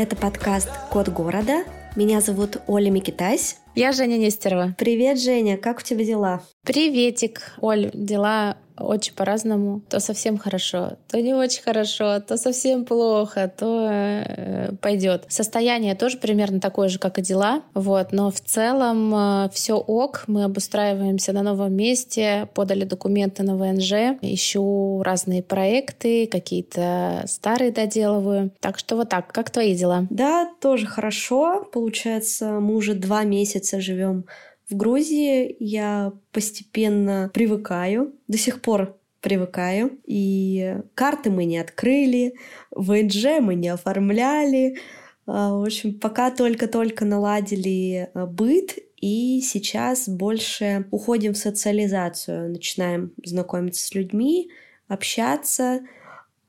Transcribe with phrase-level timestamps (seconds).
[0.00, 1.62] Это подкаст «Код города».
[1.94, 3.58] Меня зовут Оля Микитась.
[3.74, 4.74] Я Женя Нестерова.
[4.78, 6.42] Привет, Женя, как у тебя дела?
[6.64, 9.80] Приветик, Оль, дела очень по-разному.
[9.88, 15.24] То совсем хорошо, то не очень хорошо, то совсем плохо, то э, пойдет.
[15.28, 17.62] Состояние тоже примерно такое же, как и дела.
[17.74, 20.24] Вот, но в целом э, все ок.
[20.26, 28.50] Мы обустраиваемся на новом месте, подали документы на ВНЖ, ищу разные проекты, какие-то старые доделываю.
[28.60, 29.32] Так что вот так.
[29.32, 30.06] Как твои дела?
[30.10, 31.68] Да, тоже хорошо.
[31.72, 34.24] Получается, мы уже два месяца живем
[34.70, 39.98] в Грузии я постепенно привыкаю, до сих пор привыкаю.
[40.06, 42.34] И карты мы не открыли,
[42.70, 44.78] ВНЖ мы не оформляли.
[45.26, 53.12] А, в общем, пока только-только наладили а, быт, и сейчас больше уходим в социализацию, начинаем
[53.24, 54.50] знакомиться с людьми,
[54.88, 55.80] общаться.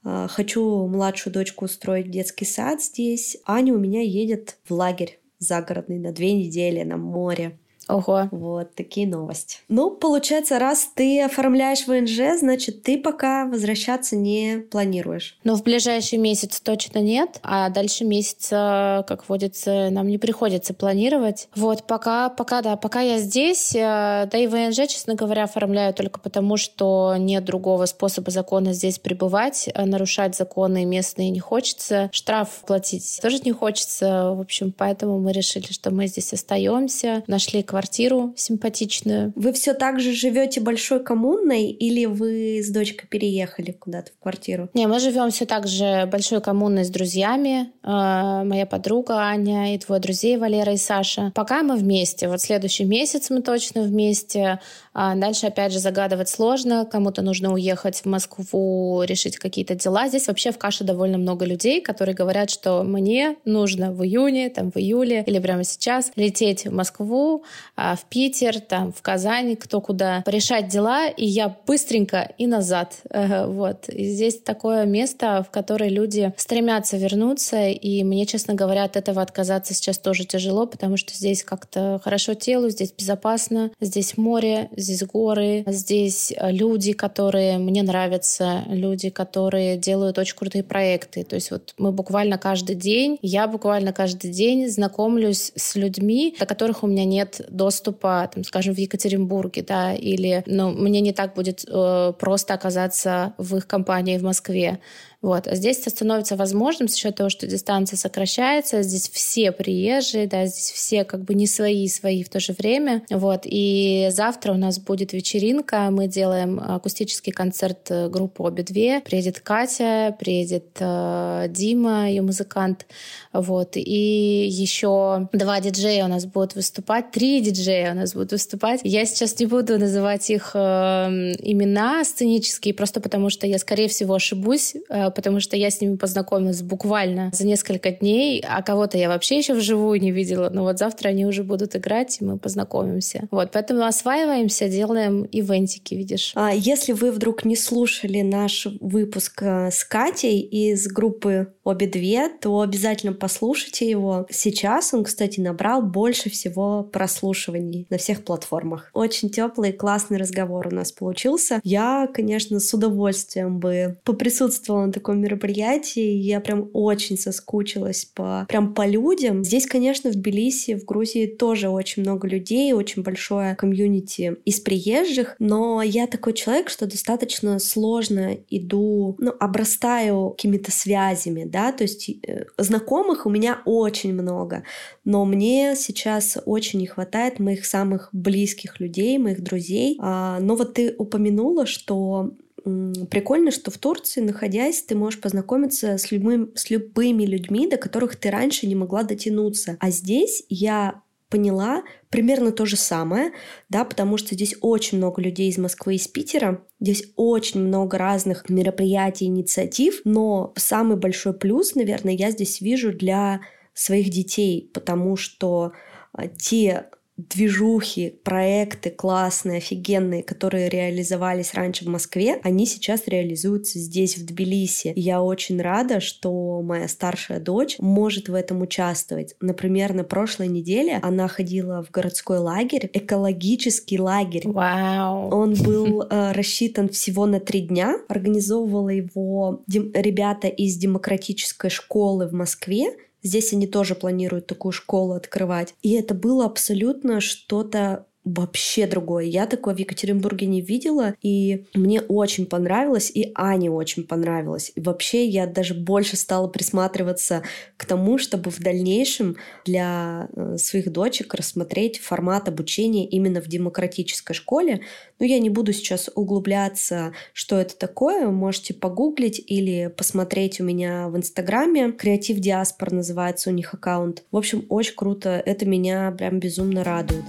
[0.03, 3.38] А, хочу младшую дочку устроить в детский сад здесь.
[3.46, 7.58] Аня у меня едет в лагерь загородный на две недели на море.
[7.92, 8.30] Ого.
[8.31, 9.58] Вот такие новости.
[9.67, 15.38] Ну, получается, раз ты оформляешь ВНЖ, значит, ты пока возвращаться не планируешь.
[15.44, 21.50] Ну, в ближайший месяц точно нет, а дальше месяца, как водится, нам не приходится планировать.
[21.56, 26.19] Вот, пока, пока, да, пока я здесь, э, да и ВНЖ, честно говоря, оформляю только
[26.19, 32.62] потому, что нет другого способа закона здесь пребывать, э, нарушать законы местные не хочется, штраф
[32.66, 37.81] платить тоже не хочется, в общем, поэтому мы решили, что мы здесь остаемся, нашли квартиру
[37.82, 39.34] квартиру симпатичную.
[39.36, 44.70] Вы все так же живете большой коммунной или вы с дочкой переехали куда-то в квартиру?
[44.76, 47.72] Не, мы живем все так же большой коммунной с друзьями.
[47.84, 51.31] Э, моя подруга Аня и твой друзей Валера и Саша.
[51.34, 52.28] Пока мы вместе.
[52.28, 54.59] Вот следующий месяц мы точно вместе.
[54.94, 56.86] А дальше, опять же, загадывать сложно.
[56.86, 60.08] Кому-то нужно уехать в Москву, решить какие-то дела.
[60.08, 64.69] Здесь вообще в каше довольно много людей, которые говорят, что мне нужно в июне, там,
[64.72, 67.44] в июле или прямо сейчас лететь в Москву,
[67.76, 73.02] в Питер, там, в Казань, кто куда, порешать дела, и я быстренько и назад.
[73.52, 73.90] Вот.
[73.90, 79.22] И здесь такое место, в которое люди стремятся вернуться, и мне, честно говоря, от этого
[79.22, 85.04] отказаться сейчас тоже тяжело, потому что здесь как-то хорошо телу, здесь безопасно, здесь море, здесь
[85.04, 91.24] горы, здесь люди, которые мне нравятся, люди, которые делают очень крутые проекты.
[91.24, 96.46] То есть вот мы буквально каждый день, я буквально каждый день знакомлюсь с людьми, до
[96.46, 101.34] которых у меня нет доступа, там, скажем, в Екатеринбурге, да, или ну, мне не так
[101.34, 104.79] будет э, просто оказаться в их компании в Москве.
[105.22, 105.48] Вот.
[105.48, 110.48] А здесь это становится возможным за счет того, что дистанция сокращается, здесь все приезжие, да,
[110.48, 113.04] здесь все как бы не свои, свои в то же время.
[113.09, 113.42] Вот.
[113.46, 119.02] И завтра у нас будет вечеринка, мы делаем акустический концерт э, группы «Обе две».
[119.02, 122.88] Приедет Катя, приедет э, Дима, ее музыкант.
[123.31, 123.74] Вот.
[123.76, 128.81] И еще два диджея у нас будут выступать, три диджея у нас будут выступать.
[128.84, 134.16] Я сейчас не буду называть их э, имена сценические, просто потому что я, скорее всего,
[134.16, 139.10] ошибусь, э, потому что я с ними познакомилась буквально за несколько дней, а кого-то я
[139.10, 140.50] вообще еще вживую не видела.
[140.50, 143.28] Но вот завтра они уже будут играть, и мы познакомимся.
[143.32, 146.32] Вот, поэтому осваиваемся, делаем ивентики, видишь.
[146.36, 152.30] А если вы вдруг не слушали наш выпуск э, с Катей из группы «Обе две»,
[152.30, 154.26] то обязательно послушайте его.
[154.30, 158.90] Сейчас он, кстати, набрал больше всего прослушиваний на всех платформах.
[158.94, 161.60] Очень теплый, классный разговор у нас получился.
[161.64, 166.13] Я, конечно, с удовольствием бы поприсутствовала на таком мероприятии.
[166.13, 169.44] Я прям очень соскучилась по, прям по людям.
[169.44, 175.35] Здесь, конечно, в Тбилиси, в Грузии тоже очень много людей, очень большое комьюнити из приезжих,
[175.39, 182.09] но я такой человек, что достаточно сложно иду, ну, обрастаю какими-то связями, да, то есть
[182.09, 184.63] э, знакомых у меня очень много,
[185.04, 189.97] но мне сейчас очень не хватает моих самых близких людей, моих друзей.
[190.00, 192.31] А, но вот ты упомянула, что
[192.63, 198.16] прикольно, что в Турции, находясь, ты можешь познакомиться с, любым, с любыми людьми, до которых
[198.16, 199.78] ты раньше не могла дотянуться.
[199.80, 203.31] А здесь я поняла примерно то же самое,
[203.69, 207.98] да, потому что здесь очень много людей из Москвы и из Питера, здесь очень много
[207.98, 213.42] разных мероприятий, инициатив, но самый большой плюс, наверное, я здесь вижу для
[213.74, 215.72] своих детей, потому что
[216.12, 216.90] а, те
[217.29, 224.94] движухи, проекты классные, офигенные, которые реализовались раньше в Москве, они сейчас реализуются здесь, в Тбилиси.
[224.95, 229.35] И я очень рада, что моя старшая дочь может в этом участвовать.
[229.39, 234.47] Например, на прошлой неделе она ходила в городской лагерь, экологический лагерь.
[234.47, 235.29] Вау!
[235.29, 237.97] Он был э, рассчитан всего на три дня.
[238.07, 242.91] Организовывала его ребята из демократической школы в Москве.
[243.23, 245.75] Здесь они тоже планируют такую школу открывать.
[245.81, 249.25] И это было абсолютно что-то вообще другое.
[249.25, 254.71] Я такое в Екатеринбурге не видела, и мне очень понравилось, и Ане очень понравилось.
[254.75, 257.41] И вообще я даже больше стала присматриваться
[257.77, 264.33] к тому, чтобы в дальнейшем для э, своих дочек рассмотреть формат обучения именно в демократической
[264.33, 264.81] школе.
[265.19, 268.29] Но я не буду сейчас углубляться, что это такое.
[268.29, 271.91] Можете погуглить или посмотреть у меня в Инстаграме.
[271.91, 274.23] Креатив Диаспор называется у них аккаунт.
[274.31, 275.41] В общем, очень круто.
[275.44, 277.23] Это меня прям безумно радует.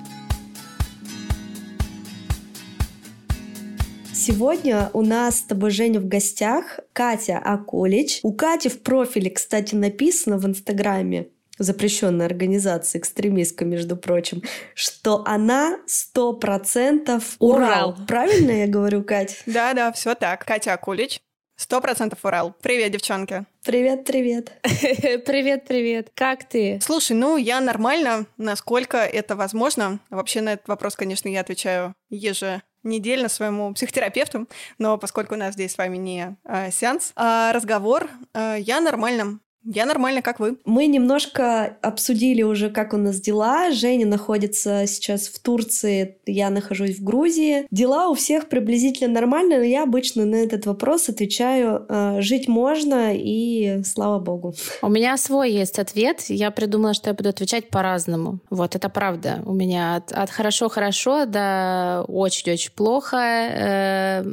[4.24, 8.20] Сегодня у нас с тобой, Женя, в гостях Катя Акулич.
[8.22, 11.26] У Кати в профиле, кстати, написано в Инстаграме
[11.58, 14.44] запрещенной организации, экстремистка, между прочим,
[14.76, 17.96] что она сто процентов Урал.
[18.06, 19.42] Правильно я говорю, Кать?
[19.46, 20.44] Да-да, все так.
[20.44, 21.20] Катя Акулич.
[21.56, 22.54] Сто процентов Урал.
[22.62, 23.44] Привет, девчонки.
[23.64, 24.52] Привет, привет.
[24.62, 26.12] привет, привет.
[26.14, 26.78] Как ты?
[26.80, 29.98] Слушай, ну я нормально, насколько это возможно.
[30.10, 34.48] Вообще на этот вопрос, конечно, я отвечаю еже недельно своему психотерапевту,
[34.78, 39.38] но поскольку у нас здесь с вами не э, сеанс, а разговор, э, я нормально
[39.64, 40.58] я нормально, как вы?
[40.64, 43.70] Мы немножко обсудили уже, как у нас дела.
[43.70, 47.66] Женя находится сейчас в Турции, я нахожусь в Грузии.
[47.70, 53.12] Дела у всех приблизительно нормально, но я обычно на этот вопрос отвечаю э, «жить можно»
[53.14, 54.54] и слава богу.
[54.82, 56.24] У меня свой есть ответ.
[56.28, 58.40] Я придумала, что я буду отвечать по-разному.
[58.50, 59.42] Вот, это правда.
[59.46, 63.16] У меня от хорошо-хорошо до очень-очень плохо.
[63.16, 64.24] Э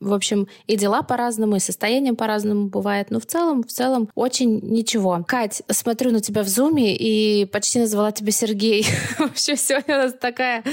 [0.00, 3.10] в общем, и дела по-разному, и состояние по-разному бывает.
[3.10, 5.24] Но в целом, в целом, очень ничего.
[5.26, 8.86] Кать, смотрю на тебя в зуме и почти назвала тебя Сергей.
[9.18, 10.64] Вообще сегодня у нас такая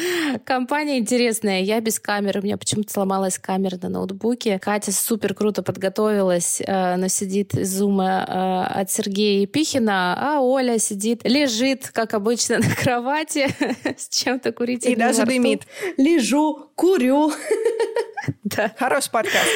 [0.46, 1.62] компания интересная.
[1.62, 2.40] Я без камеры.
[2.40, 4.60] У меня почему-то сломалась камера на ноутбуке.
[4.60, 10.80] Катя супер круто подготовилась, э, но сидит из зума э, от Сергея Епихина, а Оля
[10.80, 13.48] сидит, лежит, как обычно, на кровати
[13.98, 14.86] с чем-то курить.
[14.86, 15.64] И даже дымит.
[15.98, 17.32] Лежу, курю.
[18.44, 18.74] Да.
[18.78, 19.50] Хороший подкаст.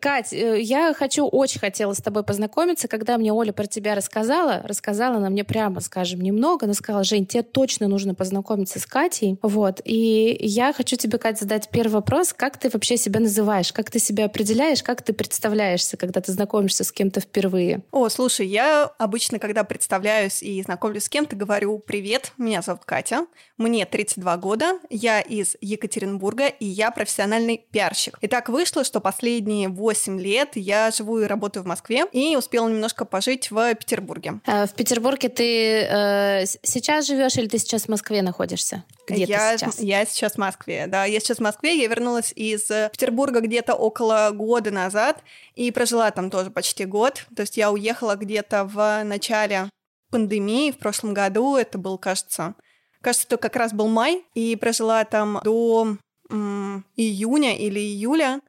[0.00, 2.88] Кать, э, я хочу, очень хотела с тобой познакомиться.
[2.88, 7.26] Когда мне Оля про тебя рассказала, рассказала она мне прямо, скажем, немного, она сказала, Жень,
[7.26, 9.38] тебе точно нужно познакомиться с Катей.
[9.42, 9.80] Вот.
[9.84, 12.34] И я хочу тебе, Кать, задать первый вопрос.
[12.34, 13.72] Как ты вообще себя называешь?
[13.72, 14.82] Как ты себя определяешь?
[14.82, 17.80] Как ты представляешься, когда ты знакомишься с кем-то впервые?
[17.92, 23.26] О, слушай, я обычно, когда представляюсь и знакомлюсь с кем-то, говорю «Привет, меня зовут Катя,
[23.56, 28.18] мне 32 года, я из Екатеринбурга, и я профессиональный пиарщик».
[28.20, 32.68] И так вышло, что последние 8 лет я живу и работаю в Москве и успела
[32.68, 34.40] немножко пожить в Петербурге.
[34.46, 38.82] А в Петербурге ты э, сейчас живешь или ты сейчас в Москве находишься?
[39.08, 39.78] Где я, ты сейчас?
[39.78, 41.04] Я сейчас в Москве, да.
[41.04, 41.80] Я сейчас в Москве.
[41.80, 45.22] Я вернулась из Петербурга где-то около года назад
[45.54, 47.26] и прожила там тоже почти год.
[47.36, 49.70] То есть я уехала где-то в начале
[50.10, 51.54] пандемии в прошлом году.
[51.56, 52.54] Это был, кажется,
[53.00, 54.24] кажется, это как раз был май.
[54.34, 55.96] И прожила там до
[56.30, 58.40] м- июня или июля.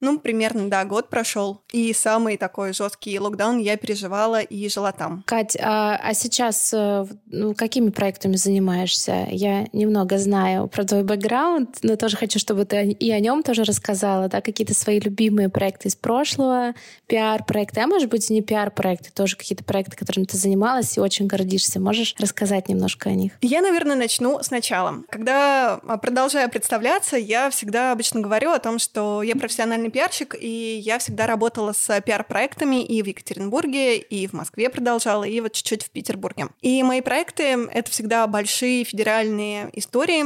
[0.00, 1.60] Ну, примерно, да, год прошел.
[1.72, 5.22] И самый такой жесткий локдаун я переживала и жила там.
[5.26, 9.26] Кать, а, а сейчас э, ну, какими проектами занимаешься?
[9.30, 13.64] Я немного знаю про твой бэкграунд, но тоже хочу, чтобы ты и о нем тоже
[13.64, 16.74] рассказала, да, какие-то свои любимые проекты из прошлого,
[17.06, 21.78] пиар-проекты, а может быть, не пиар-проекты, тоже какие-то проекты, которыми ты занималась и очень гордишься.
[21.78, 23.32] Можешь рассказать немножко о них?
[23.42, 25.02] Я, наверное, начну сначала.
[25.10, 30.34] Когда а, продолжаю представляться, я всегда обычно говорю о том, что я профессиональный профессиональный пиарщик,
[30.38, 35.52] и я всегда работала с пиар-проектами и в Екатеринбурге, и в Москве продолжала, и вот
[35.52, 36.48] чуть-чуть в Петербурге.
[36.60, 37.42] И мои проекты—
[37.72, 40.24] это всегда большие федеральные истории,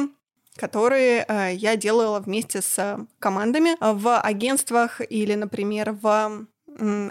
[0.56, 6.46] которые э, я делала вместе с командами в агентствах или, например, в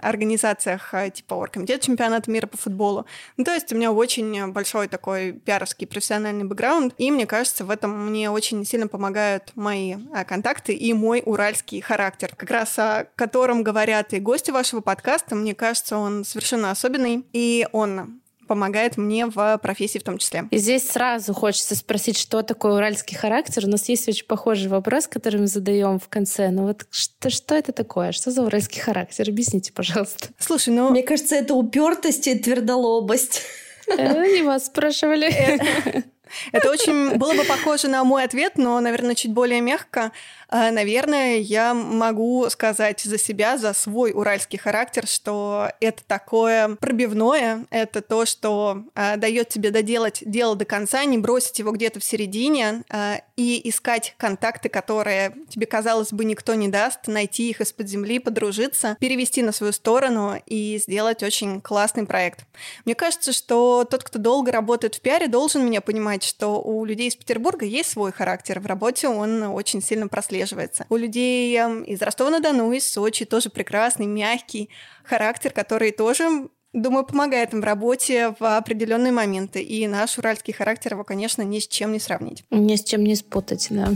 [0.01, 3.05] организациях а, типа Оргкомитет чемпионата мира по футболу.
[3.37, 7.69] Ну, то есть у меня очень большой такой пиаровский профессиональный бэкграунд, и мне кажется, в
[7.69, 13.07] этом мне очень сильно помогают мои а, контакты и мой уральский характер, как раз о
[13.15, 15.35] котором говорят и гости вашего подкаста.
[15.35, 20.45] Мне кажется, он совершенно особенный, и он помогает мне в профессии в том числе.
[20.51, 23.65] И здесь сразу хочется спросить, что такое уральский характер.
[23.65, 26.49] У нас есть очень похожий вопрос, который мы задаем в конце.
[26.49, 28.11] Но вот что, что это такое?
[28.11, 29.29] Что за уральский характер?
[29.29, 30.29] Объясните, пожалуйста.
[30.37, 30.89] Слушай, ну...
[30.89, 33.41] Мне кажется, это упертость и твердолобость.
[33.87, 35.31] Э, не вас спрашивали.
[36.51, 40.11] Это очень было бы похоже на мой ответ, но, наверное, чуть более мягко.
[40.55, 47.65] А, наверное, я могу сказать за себя, за свой уральский характер, что это такое пробивное,
[47.71, 52.03] это то, что а, дает тебе доделать дело до конца, не бросить его где-то в
[52.03, 57.89] середине а, и искать контакты, которые тебе, казалось бы, никто не даст, найти их из-под
[57.89, 62.45] земли, подружиться, перевести на свою сторону и сделать очень классный проект.
[62.85, 67.07] Мне кажется, что тот, кто долго работает в пиаре, должен меня понимать, что у людей
[67.07, 68.59] из Петербурга есть свой характер.
[68.59, 70.85] В работе он очень сильно прослеживается прослеживается.
[70.89, 74.69] У людей эм, из Ростова-на-Дону, из Сочи тоже прекрасный, мягкий
[75.03, 79.61] характер, который тоже Думаю, помогает им в работе в определенные моменты.
[79.61, 82.43] И наш уральский характер его, конечно, ни с чем не сравнить.
[82.49, 83.89] Ни с чем не спутать, да.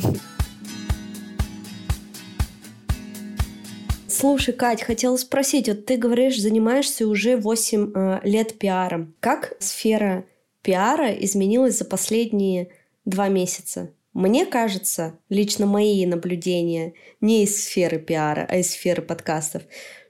[4.08, 9.16] Слушай, Кать, хотела спросить, вот ты говоришь, занимаешься уже 8 э, лет пиаром.
[9.22, 10.26] Как сфера
[10.62, 12.70] пиара изменилась за последние
[13.06, 13.90] два месяца?
[14.18, 19.62] Мне кажется, лично мои наблюдения не из сферы пиара, а из сферы подкастов,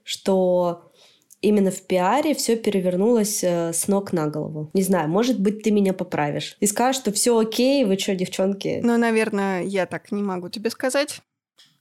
[0.06, 0.94] что
[1.42, 4.72] именно в пиаре все перевернулось э, с ног на голову.
[4.74, 6.56] Не знаю, может быть, ты меня поправишь.
[6.62, 8.80] И скажешь, что все окей, вы что, девчонки?
[8.82, 11.20] Ну, наверное, я так не могу тебе сказать.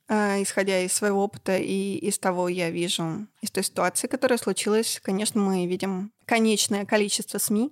[0.09, 4.99] А, исходя из своего опыта и из того, я вижу, из той ситуации, которая случилась,
[5.01, 7.71] конечно, мы видим конечное количество СМИ,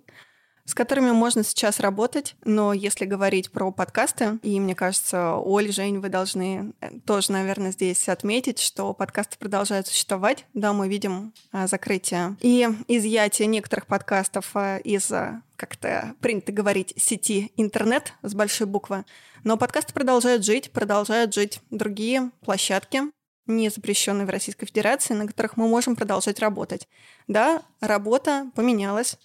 [0.65, 5.99] с которыми можно сейчас работать, но если говорить про подкасты, и мне кажется, Оль, Жень,
[5.99, 10.47] вы должны э, тоже, наверное, здесь отметить, что подкасты продолжают существовать.
[10.55, 15.13] Да, мы видим а, закрытие и изъятие некоторых подкастов а, из
[15.57, 19.05] как-то принято говорить, сети интернет с большой буквы.
[19.45, 23.03] Но подкасты продолжают жить, продолжают жить другие площадки,
[23.47, 26.89] не запрещенные в Российской Федерации, на которых мы можем продолжать работать.
[27.29, 29.19] Да, работа поменялась,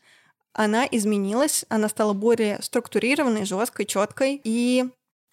[0.59, 4.89] она изменилась, она стала более структурированной, жесткой, четкой и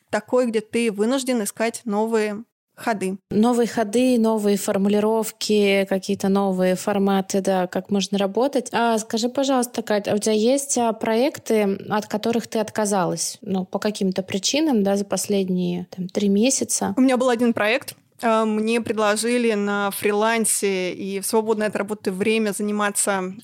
[0.09, 2.45] такой, где ты вынужден искать новые
[2.77, 3.19] ходы.
[3.33, 8.69] Новые ходы, новые формулировки, какие-то новые форматы, да, как можно работать.
[8.71, 13.65] А скажи, пожалуйста, Кать, а у тебя есть а, проекты, от которых ты отказалась, ну,
[13.65, 16.95] по каким-то причинам, да, за последние там, три месяца?
[16.97, 22.13] У меня был один проект, а, мне предложили на фрилансе и в свободное от работы
[22.13, 23.35] время заниматься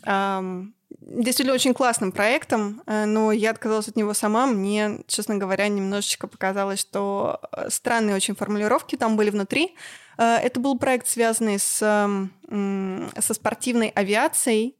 [1.12, 4.46] действительно очень классным проектом, э, но я отказалась от него сама.
[4.46, 9.76] Мне, честно говоря, немножечко показалось, что э, странные очень формулировки там были внутри.
[10.18, 14.76] Э, это был проект, связанный с, со спортивной авиацией,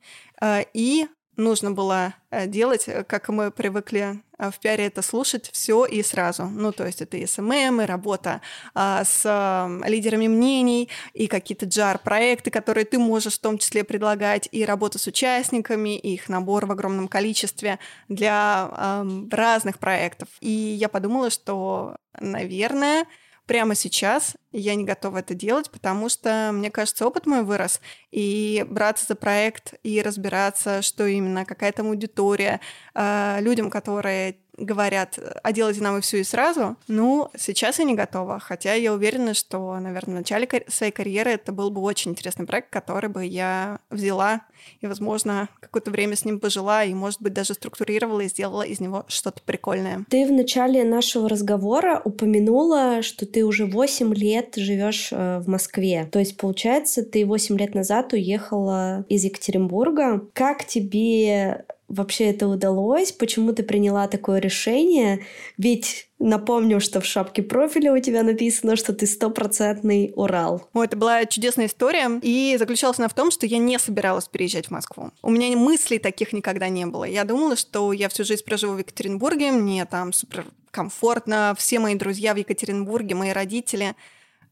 [0.75, 5.85] и нужно было э, делать, э, как мы привыкли э, в пиаре это слушать, все
[5.85, 6.47] и сразу.
[6.47, 8.41] Ну, то есть это и SMM, и работа
[8.75, 14.49] а, с а, лидерами мнений, и какие-то джар-проекты, которые ты можешь в том числе предлагать,
[14.53, 20.29] и работа с участниками, и их набор в огромном количестве для а, разных проектов.
[20.41, 23.07] И я подумала, что, наверное,
[23.53, 28.65] прямо сейчас я не готова это делать, потому что, мне кажется, опыт мой вырос, и
[28.67, 32.61] браться за проект, и разбираться, что именно, какая там аудитория,
[32.95, 37.95] э, людям, которые говорят, а делайте нам и все и сразу, ну, сейчас я не
[37.95, 42.47] готова, хотя я уверена, что, наверное, в начале своей карьеры это был бы очень интересный
[42.47, 44.43] проект, который бы я взяла
[44.81, 48.81] и, возможно, какое-то время с ним пожила и, может быть, даже структурировала и сделала из
[48.81, 50.05] него что-то прикольное.
[50.09, 56.09] Ты в начале нашего разговора упомянула, что ты уже 8 лет живешь э, в Москве.
[56.11, 60.27] То есть, получается, ты 8 лет назад уехала из Екатеринбурга.
[60.33, 63.13] Как тебе вообще это удалось?
[63.13, 65.25] Почему ты приняла такое решение?
[65.59, 70.69] Ведь напомню, что в шапке профиля у тебя написано, что ты стопроцентный Урал.
[70.73, 74.69] О, это была чудесная история, и заключалась она в том, что я не собиралась переезжать
[74.69, 75.11] в Москву.
[75.23, 77.05] У меня мыслей таких никогда не было.
[77.05, 81.95] Я думала, что я всю жизнь проживу в Екатеринбурге, мне там супер комфортно, все мои
[81.95, 83.95] друзья в Екатеринбурге, мои родители.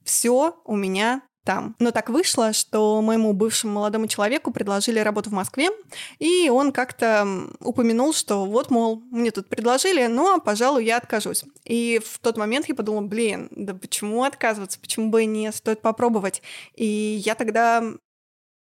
[0.05, 1.75] Все у меня там.
[1.79, 5.71] Но так вышло, что моему бывшему молодому человеку предложили работу в Москве,
[6.19, 7.27] и он как-то
[7.61, 11.45] упомянул, что вот, мол, мне тут предложили, но, пожалуй, я откажусь.
[11.65, 15.81] И в тот момент я подумала, блин, да почему отказываться, почему бы и не, стоит
[15.81, 16.43] попробовать.
[16.75, 17.83] И я тогда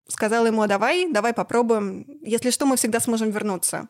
[0.07, 3.88] сказала ему, «А давай, давай попробуем, если что, мы всегда сможем вернуться.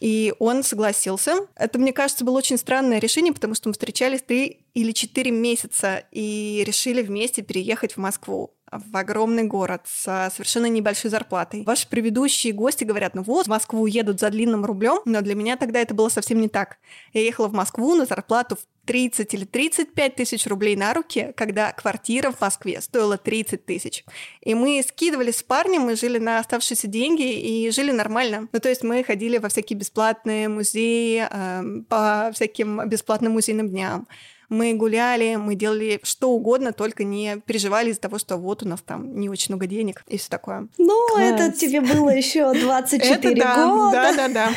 [0.00, 1.46] И он согласился.
[1.56, 6.04] Это, мне кажется, было очень странное решение, потому что мы встречались три или четыре месяца
[6.10, 11.64] и решили вместе переехать в Москву в огромный город с совершенно небольшой зарплатой.
[11.64, 15.56] Ваши предыдущие гости говорят, ну вот, в Москву едут за длинным рублем, но для меня
[15.56, 16.78] тогда это было совсем не так.
[17.12, 21.72] Я ехала в Москву на зарплату в 30 или 35 тысяч рублей на руки, когда
[21.72, 24.04] квартира в Москве стоила 30 тысяч.
[24.40, 28.48] И мы скидывали с парнем, мы жили на оставшиеся деньги и жили нормально.
[28.52, 34.08] Ну, то есть мы ходили во всякие бесплатные музеи, э, по всяким бесплатным музейным дням
[34.50, 38.80] мы гуляли, мы делали что угодно, только не переживали из-за того, что вот у нас
[38.82, 40.68] там не очень много денег и все такое.
[40.76, 41.22] Ну, Класс.
[41.22, 43.92] это тебе было еще 24 это да, года.
[43.92, 44.50] Да, да, да.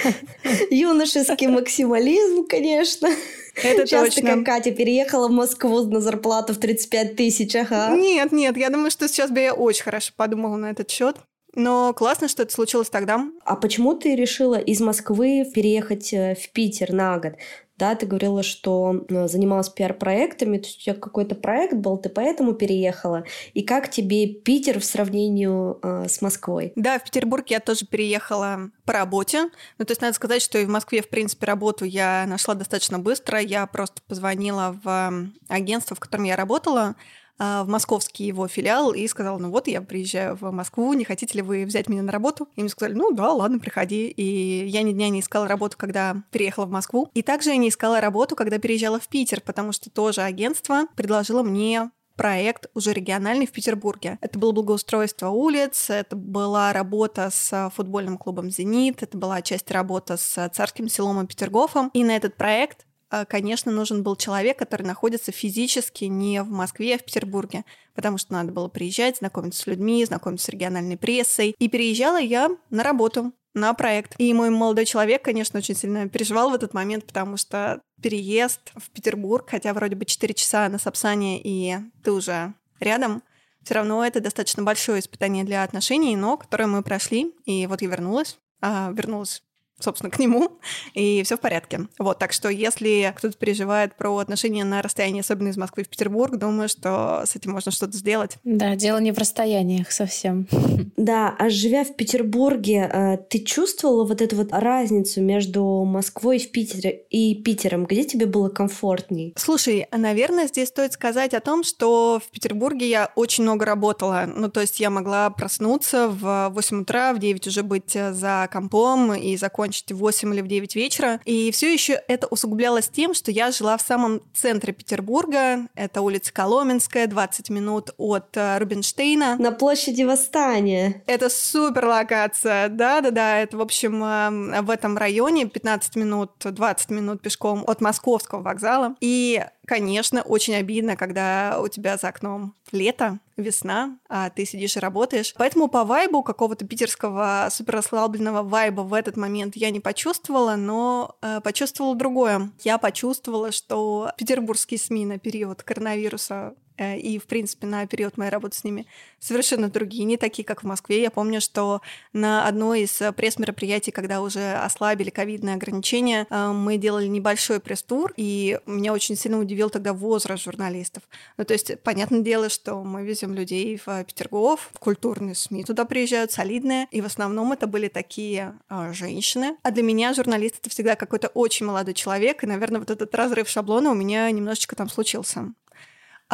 [0.72, 3.08] Юношеский максимализм, конечно.
[3.56, 4.22] Это Сейчас точно.
[4.22, 7.96] ты как Катя переехала в Москву на зарплату в 35 тысяч, ага.
[7.96, 11.18] Нет, нет, я думаю, что сейчас бы я очень хорошо подумала на этот счет.
[11.56, 13.28] Но классно, что это случилось тогда.
[13.46, 17.34] А почему ты решила из Москвы переехать э, в Питер на год?
[17.78, 22.10] Да, ты говорила, что э, занималась пиар-проектами, то есть у тебя какой-то проект был, ты
[22.10, 23.24] поэтому переехала.
[23.54, 26.72] И как тебе Питер в сравнении э, с Москвой?
[26.76, 29.50] Да, в Петербург я тоже переехала по работе.
[29.78, 33.00] Ну, то есть надо сказать, что и в Москве, в принципе, работу я нашла достаточно
[33.00, 33.40] быстро.
[33.40, 36.96] Я просто позвонила в агентство, в котором я работала,
[37.40, 41.42] в московский его филиал и сказала, ну вот, я приезжаю в Москву, не хотите ли
[41.42, 42.48] вы взять меня на работу?
[42.56, 44.08] И мне сказали, ну да, ладно, приходи.
[44.08, 47.10] И я ни дня не искала работу, когда переехала в Москву.
[47.14, 51.44] И также я не искала работу, когда переезжала в Питер, потому что тоже агентство предложило
[51.44, 54.18] мне проект уже региональный в Петербурге.
[54.22, 60.18] Это было благоустройство улиц, это была работа с футбольным клубом «Зенит», это была часть работы
[60.18, 61.90] с царским селом и Петергофом.
[61.94, 62.86] И на этот проект а,
[63.28, 67.64] конечно, нужен был человек, который находится физически не в Москве, а в Петербурге,
[67.96, 71.56] потому что надо было приезжать, знакомиться с людьми, знакомиться с региональной прессой.
[71.60, 74.16] И переезжала я на работу, на проект.
[74.18, 78.90] И мой молодой человек, конечно, очень сильно переживал в этот момент, потому что переезд в
[78.90, 83.24] Петербург, хотя вроде бы 4 часа на Сапсане, и ты уже рядом,
[83.64, 87.34] все равно это достаточно большое испытание для отношений, но которое мы прошли.
[87.46, 89.44] И вот я вернулась, а, вернулась
[89.80, 90.52] собственно, к нему,
[90.94, 91.88] и все в порядке.
[92.00, 96.38] Вот, так что если кто-то переживает про отношения на расстоянии, особенно из Москвы в Петербург,
[96.38, 98.38] думаю, что с этим можно что-то сделать.
[98.44, 100.48] Да, дело не в расстояниях совсем.
[100.96, 106.52] Да, а живя в Петербурге, э, ты чувствовала вот эту вот разницу между Москвой в
[106.52, 107.86] Питере и Питером?
[107.86, 109.34] Где тебе было комфортней?
[109.36, 114.26] Слушай, наверное, здесь стоит сказать о том, что в Петербурге я очень много работала.
[114.34, 119.14] Ну, то есть я могла проснуться в 8 утра, в 9 уже быть за компом
[119.14, 121.22] и закончить закончить в 8 или в 9 вечера.
[121.26, 125.68] И все еще это усугублялось тем, что я жила в самом центре Петербурга.
[125.76, 129.38] Это улица Коломенская, 20 минут от э, Рубинштейна.
[129.38, 131.04] На площади Восстания.
[131.08, 132.68] Это супер локация.
[132.68, 138.42] Да-да-да, это, в общем, э, в этом районе 15 минут, 20 минут пешком от Московского
[138.42, 138.96] вокзала.
[139.00, 144.80] И Конечно, очень обидно, когда у тебя за окном лето, весна, а ты сидишь и
[144.80, 145.34] работаешь.
[145.38, 151.16] Поэтому по вайбу какого-то питерского супер расслабленного вайба в этот момент я не почувствовала, но
[151.22, 152.52] э, почувствовала другое.
[152.64, 158.58] Я почувствовала, что петербургские СМИ на период коронавируса и, в принципе, на период моей работы
[158.58, 158.88] с ними
[159.20, 161.02] совершенно другие, не такие, как в Москве.
[161.02, 161.82] Я помню, что
[162.12, 168.14] на одной из э, пресс-мероприятий, когда уже ослабили ковидные ограничения, э, мы делали небольшой пресс-тур,
[168.18, 171.04] и меня очень сильно удивил тогда возраст журналистов.
[171.38, 176.32] Ну, то есть, понятное дело, что мы везем людей в Петергоф, культурные СМИ туда приезжают,
[176.32, 179.58] солидные, и в основном это были такие э, женщины.
[179.64, 183.48] А для меня журналист— это всегда какой-то очень молодой человек, и, наверное, вот этот разрыв
[183.48, 185.54] шаблона у меня немножечко там случился.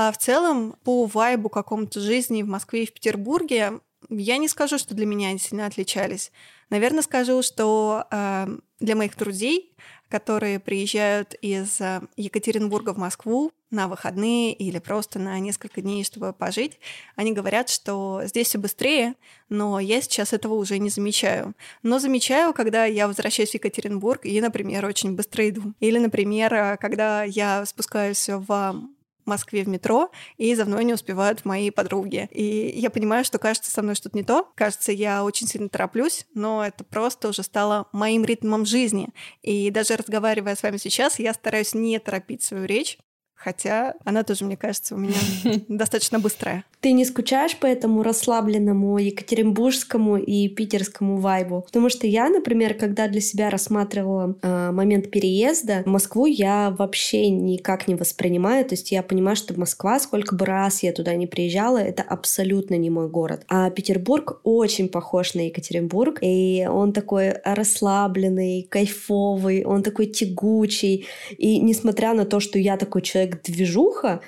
[0.02, 4.78] А в целом, по вайбу какому-то жизни в Москве и в Петербурге, я не скажу,
[4.78, 6.32] что для меня они сильно отличались.
[6.70, 8.48] Наверное, скажу, что э,
[8.80, 9.76] для моих друзей,
[10.08, 16.32] которые приезжают из э, Екатеринбурга в Москву на выходные или просто на несколько дней, чтобы
[16.32, 16.80] пожить,
[17.18, 19.16] они говорят, что здесь все быстрее,
[19.50, 21.56] но я сейчас этого уже не замечаю.
[21.84, 25.74] Но замечаю, когда я возвращаюсь в Екатеринбург и, например, очень быстро иду.
[25.82, 28.90] Или, например, э, когда я спускаюсь в
[29.30, 32.28] Москве в метро, и за мной не успевают мои подруги.
[32.32, 34.52] И я понимаю, что кажется, со мной что-то не то.
[34.56, 39.10] Кажется, я очень сильно тороплюсь, но это просто уже стало моим ритмом жизни.
[39.42, 42.98] И даже разговаривая с вами сейчас, я стараюсь не торопить свою речь,
[43.42, 45.16] Хотя она тоже, мне кажется, у меня
[45.70, 46.66] достаточно быстрая.
[46.82, 51.62] Ты не скучаешь по этому расслабленному екатеринбургскому и питерскому вайбу?
[51.62, 57.88] Потому что я, например, когда для себя рассматривала э, момент переезда, Москву я вообще никак
[57.88, 58.66] не воспринимаю.
[58.66, 62.76] То есть я понимаю, что Москва, сколько бы раз я туда не приезжала, это абсолютно
[62.76, 63.44] не мой город.
[63.48, 66.20] А Петербург очень похож на Екатеринбург.
[66.22, 71.08] И он такой расслабленный, кайфовый, он такой тягучий.
[71.38, 74.22] И несмотря на то, что я такой человек человек-движуха,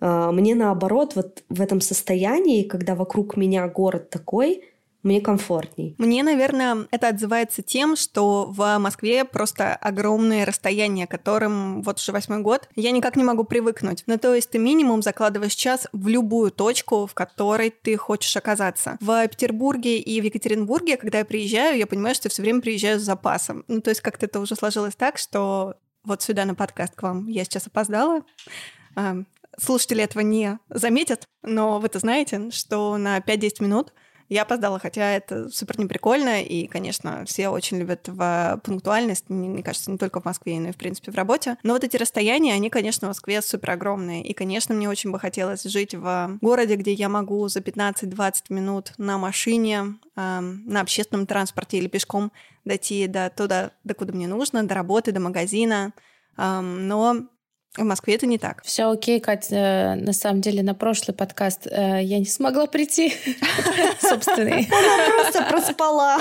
[0.00, 4.64] а, мне наоборот, вот в этом состоянии, когда вокруг меня город такой,
[5.02, 5.94] мне комфортней.
[5.98, 12.40] Мне, наверное, это отзывается тем, что в Москве просто огромные расстояния, которым вот уже восьмой
[12.40, 14.02] год я никак не могу привыкнуть.
[14.06, 18.96] Ну, то есть ты минимум закладываешь час в любую точку, в которой ты хочешь оказаться.
[19.00, 23.02] В Петербурге и в Екатеринбурге, когда я приезжаю, я понимаю, что все время приезжаю с
[23.02, 23.64] запасом.
[23.68, 27.26] Ну, то есть как-то это уже сложилось так, что вот сюда на подкаст к вам
[27.28, 28.22] я сейчас опоздала.
[29.58, 33.92] Слушатели этого не заметят, но вы-то знаете, что на 5-10 минут
[34.28, 39.90] я опоздала, хотя это супер неприкольно, и, конечно, все очень любят в пунктуальность, мне кажется,
[39.90, 41.56] не только в Москве, но и, в принципе, в работе.
[41.62, 44.24] Но вот эти расстояния, они, конечно, в Москве супер огромные.
[44.24, 48.92] И, конечно, мне очень бы хотелось жить в городе, где я могу за 15-20 минут
[48.96, 52.32] на машине, э, на общественном транспорте или пешком
[52.64, 55.92] дойти до туда, до куда мне нужно, до работы, до магазина.
[56.36, 57.28] Э, но
[57.76, 58.62] в Москве это не так.
[58.62, 59.98] Все окей, Катя.
[60.00, 63.12] На самом деле, на прошлый подкаст э, я не смогла прийти.
[64.00, 64.68] Собственный.
[64.70, 66.18] Она просто проспала.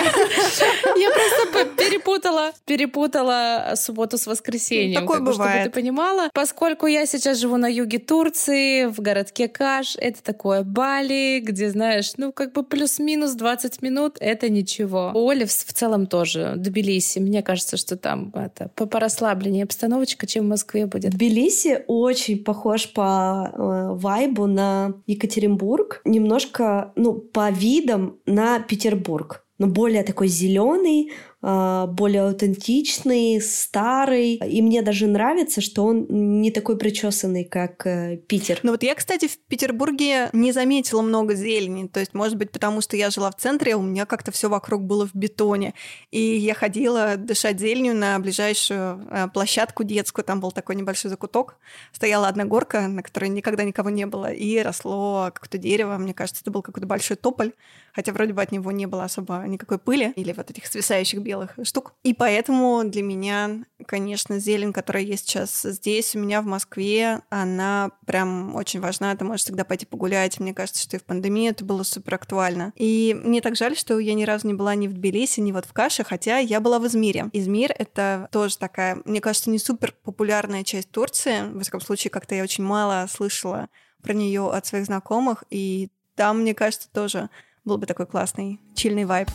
[0.98, 5.02] Я просто перепутала, перепутала субботу с воскресеньем.
[5.02, 5.62] Такое бывает.
[5.62, 6.30] Чтобы ты понимала.
[6.34, 12.14] Поскольку я сейчас живу на юге Турции, в городке Каш, это такое Бали, где, знаешь,
[12.18, 15.12] ну, как бы плюс-минус 20 минут, это ничего.
[15.14, 17.20] У Оли в целом тоже, Тбилиси.
[17.20, 21.12] Мне кажется, что там это по расслабленнее обстановочка, чем в Москве будет.
[21.12, 29.44] Тбилиси Тбилиси очень похож по э, вайбу на Екатеринбург, немножко, ну, по видам на Петербург
[29.60, 31.12] но более такой зеленый,
[31.44, 34.36] более аутентичный, старый.
[34.36, 38.60] И мне даже нравится, что он не такой причесанный, как э, Питер.
[38.64, 41.88] Ну вот я, кстати, в Петербурге не заметила много зелени.
[41.88, 44.84] То есть, может быть, потому что я жила в центре, у меня как-то все вокруг
[44.84, 45.74] было в бетоне.
[46.12, 50.24] И я ходила дышать зеленью на ближайшую э, площадку детскую.
[50.24, 51.58] Там был такой небольшой закуток.
[51.92, 54.32] Стояла одна горка, на которой никогда никого не было.
[54.32, 55.98] И росло какое-то дерево.
[55.98, 57.52] Мне кажется, это был какой-то большой тополь.
[57.94, 61.33] Хотя вроде бы от него не было особо никакой пыли или вот этих свисающих белых
[61.34, 61.94] белых штук.
[62.04, 67.92] И поэтому для меня, конечно, зелень, которая есть сейчас здесь, у меня в Москве, она
[68.06, 69.16] прям очень важна.
[69.16, 70.40] Ты можешь всегда пойти погулять.
[70.40, 72.72] Мне кажется, что и в пандемии это было супер актуально.
[72.76, 75.66] И мне так жаль, что я ни разу не была ни в Тбилиси, ни вот
[75.66, 77.30] в Каше, хотя я была в Измире.
[77.34, 81.52] Измир— это тоже такая, мне кажется, не супер популярная часть Турции.
[81.52, 83.70] В всяком случае, как-то я очень мало слышала
[84.04, 87.30] про нее от своих знакомых, и там, мне кажется, тоже
[87.66, 89.30] был бы такой классный чильный вайб.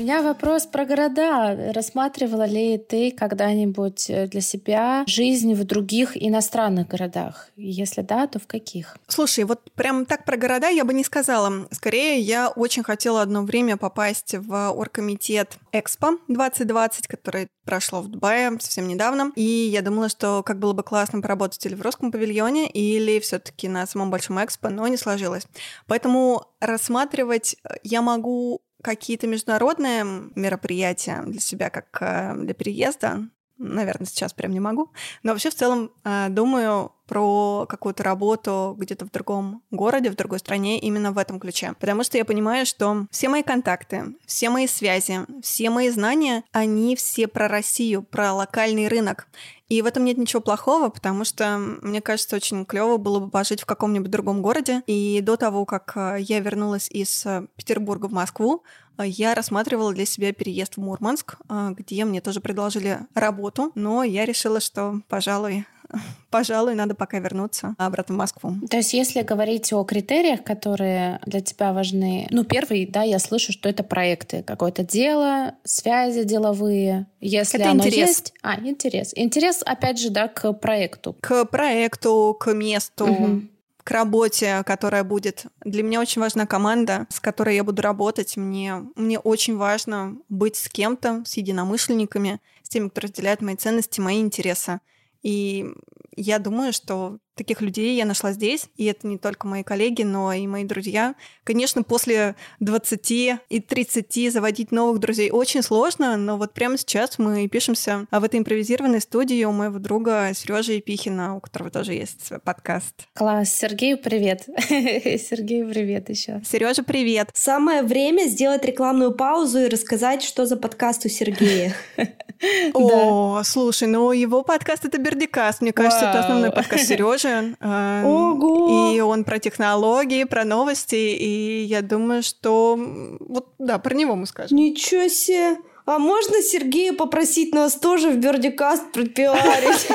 [0.00, 1.72] Меня вопрос про города.
[1.74, 7.50] Рассматривала ли ты когда-нибудь э, для себя жизнь в других иностранных городах?
[7.56, 8.96] Если да, то в каких?
[9.08, 11.68] Слушай, вот прям так про города я бы не сказала.
[11.70, 18.58] Скорее, я очень хотела одно время попасть в оргкомитет Экспо 2020, который прошло в Дубае
[18.58, 19.32] совсем недавно.
[19.36, 23.38] И я думала, что как было бы классно поработать или в русском павильоне, или все
[23.38, 25.46] таки на самом большом Экспо, но не сложилось.
[25.86, 33.28] Поэтому рассматривать э, я могу какие-то международные мероприятия для себя, как э, для переезда,
[33.60, 34.90] наверное, сейчас прям не могу.
[35.22, 40.38] Но вообще в целом э, думаю про какую-то работу где-то в другом городе, в другой
[40.38, 41.74] стране именно в этом ключе.
[41.80, 46.94] Потому что я понимаю, что все мои контакты, все мои связи, все мои знания, они
[46.94, 49.26] все про Россию, про локальный рынок.
[49.68, 53.60] И в этом нет ничего плохого, потому что, мне кажется, очень клево было бы пожить
[53.62, 54.82] в каком-нибудь другом городе.
[54.86, 58.64] И до того, как э, я вернулась из э, Петербурга в Москву,
[59.04, 64.60] я рассматривала для себя переезд в Мурманск, где мне тоже предложили работу, но я решила,
[64.60, 65.64] что, пожалуй,
[66.30, 68.54] пожалуй, надо пока вернуться обратно в Москву.
[68.68, 73.52] То есть, если говорить о критериях, которые для тебя важны, ну, первый, да, я слышу,
[73.52, 77.06] что это проекты, какое-то дело, связи деловые.
[77.20, 78.08] Если это оно интерес.
[78.08, 78.34] есть...
[78.42, 79.12] А, интерес.
[79.14, 81.16] Интерес, опять же, да, к проекту.
[81.20, 83.06] К проекту, к месту.
[83.06, 83.42] Угу
[83.82, 85.46] к работе, которая будет.
[85.64, 88.36] Для меня очень важна команда, с которой я буду работать.
[88.36, 94.00] Мне, мне очень важно быть с кем-то, с единомышленниками, с теми, кто разделяет мои ценности,
[94.00, 94.80] мои интересы.
[95.22, 95.72] И
[96.16, 100.32] я думаю, что таких людей я нашла здесь, и это не только мои коллеги, но
[100.32, 101.14] и мои друзья.
[101.44, 107.48] Конечно, после 20 и 30 заводить новых друзей очень сложно, но вот прямо сейчас мы
[107.48, 113.06] пишемся в этой импровизированной студии у моего друга Сережи Епихина, у которого тоже есть подкаст.
[113.14, 113.54] Класс.
[113.54, 114.42] Сергею привет.
[114.68, 116.42] Сергею привет еще.
[116.44, 117.30] Сережа, привет.
[117.32, 121.74] Самое время сделать рекламную паузу и рассказать, что за подкаст у Сергея.
[122.74, 125.60] О, слушай, ну его подкаст это Бердикаст.
[125.60, 127.56] Мне кажется, это основной подкаст Сережи.
[127.60, 128.92] Эм, Ого!
[128.92, 130.94] И он про технологии, про новости.
[130.94, 132.78] И я думаю, что
[133.20, 134.56] вот да, про него мы скажем.
[134.56, 135.58] Ничего себе!
[135.86, 139.88] А можно Сергея попросить нас тоже в Бердикаст пропиарить?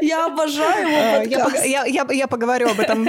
[0.02, 2.14] Я обожаю его э.
[2.14, 3.08] Я поговорю об этом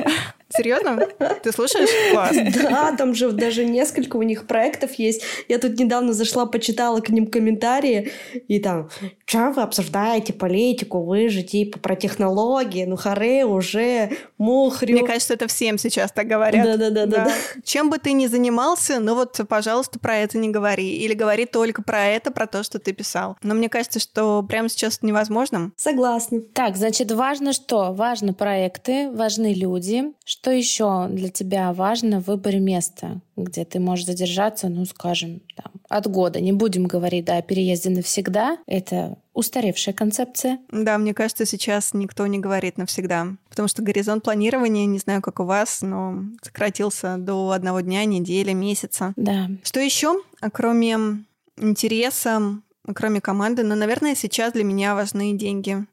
[0.55, 1.07] Серьезно?
[1.43, 1.89] Ты слушаешь?
[2.12, 2.35] Класс.
[2.63, 5.21] Да, там же даже несколько у них проектов есть.
[5.47, 8.12] Я тут недавно зашла, почитала к ним комментарии,
[8.47, 8.89] и там,
[9.25, 14.97] что вы обсуждаете политику, вы же типа про технологии, ну харе уже, мухрю.
[14.97, 16.65] Мне кажется, это всем сейчас так говорят.
[16.65, 17.05] Да-да-да.
[17.05, 17.31] да.
[17.63, 20.97] Чем бы ты ни занимался, ну вот, пожалуйста, про это не говори.
[20.97, 23.38] Или говори только про это, про то, что ты писал.
[23.43, 25.71] Но мне кажется, что прямо сейчас это невозможно.
[25.75, 26.41] Согласна.
[26.41, 27.93] Так, значит, важно что?
[27.93, 30.05] Важны проекты, важны люди,
[30.41, 35.73] что еще для тебя важно в выборе места, где ты можешь задержаться, ну, скажем, там,
[35.89, 36.39] от года?
[36.39, 38.58] Не будем говорить да, о переезде навсегда.
[38.65, 40.60] Это устаревшая концепция.
[40.71, 43.28] Да, мне кажется, сейчас никто не говорит навсегда.
[43.49, 48.54] Потому что горизонт планирования, не знаю, как у вас, но сократился до одного дня, недели,
[48.54, 49.13] месяца.
[49.17, 49.49] Да.
[49.63, 50.21] Что еще,
[50.54, 51.25] кроме
[51.58, 52.62] интереса,
[52.95, 55.86] кроме команды, но, наверное, сейчас для меня важны деньги.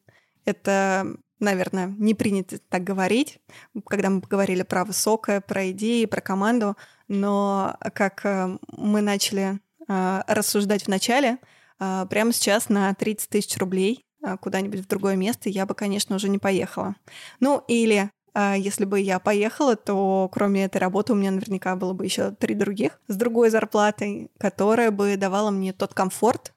[0.44, 3.38] Это наверное, не принято так говорить,
[3.86, 6.76] когда мы поговорили про высокое, про идеи, про команду,
[7.08, 11.38] но как э, мы начали э, рассуждать в начале,
[11.78, 14.02] э, прямо сейчас на 30 тысяч рублей
[14.40, 16.96] куда-нибудь в другое место я бы, конечно, уже не поехала.
[17.38, 18.10] Ну, или
[18.56, 22.56] если бы я поехала, то кроме этой работы у меня наверняка было бы еще три
[22.56, 26.55] других с другой зарплатой, которая бы давала мне тот комфорт,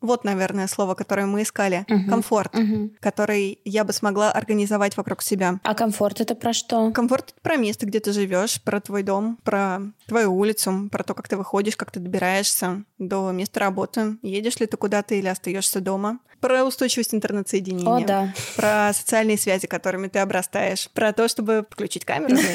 [0.00, 1.84] вот, наверное, слово, которое мы искали.
[1.88, 2.08] Угу.
[2.08, 2.90] Комфорт, угу.
[3.00, 5.60] который я бы смогла организовать вокруг себя.
[5.62, 6.90] А комфорт это про что?
[6.92, 11.14] Комфорт это про место, где ты живешь, про твой дом, про твою улицу, про то,
[11.14, 15.80] как ты выходишь, как ты добираешься до места работы, едешь ли ты куда-то или остаешься
[15.80, 16.20] дома.
[16.40, 18.04] Про устойчивость интернет-соединения.
[18.04, 18.34] О, да.
[18.54, 20.88] Про социальные связи, которыми ты обрастаешь.
[20.90, 22.36] Про то, чтобы включить камеру.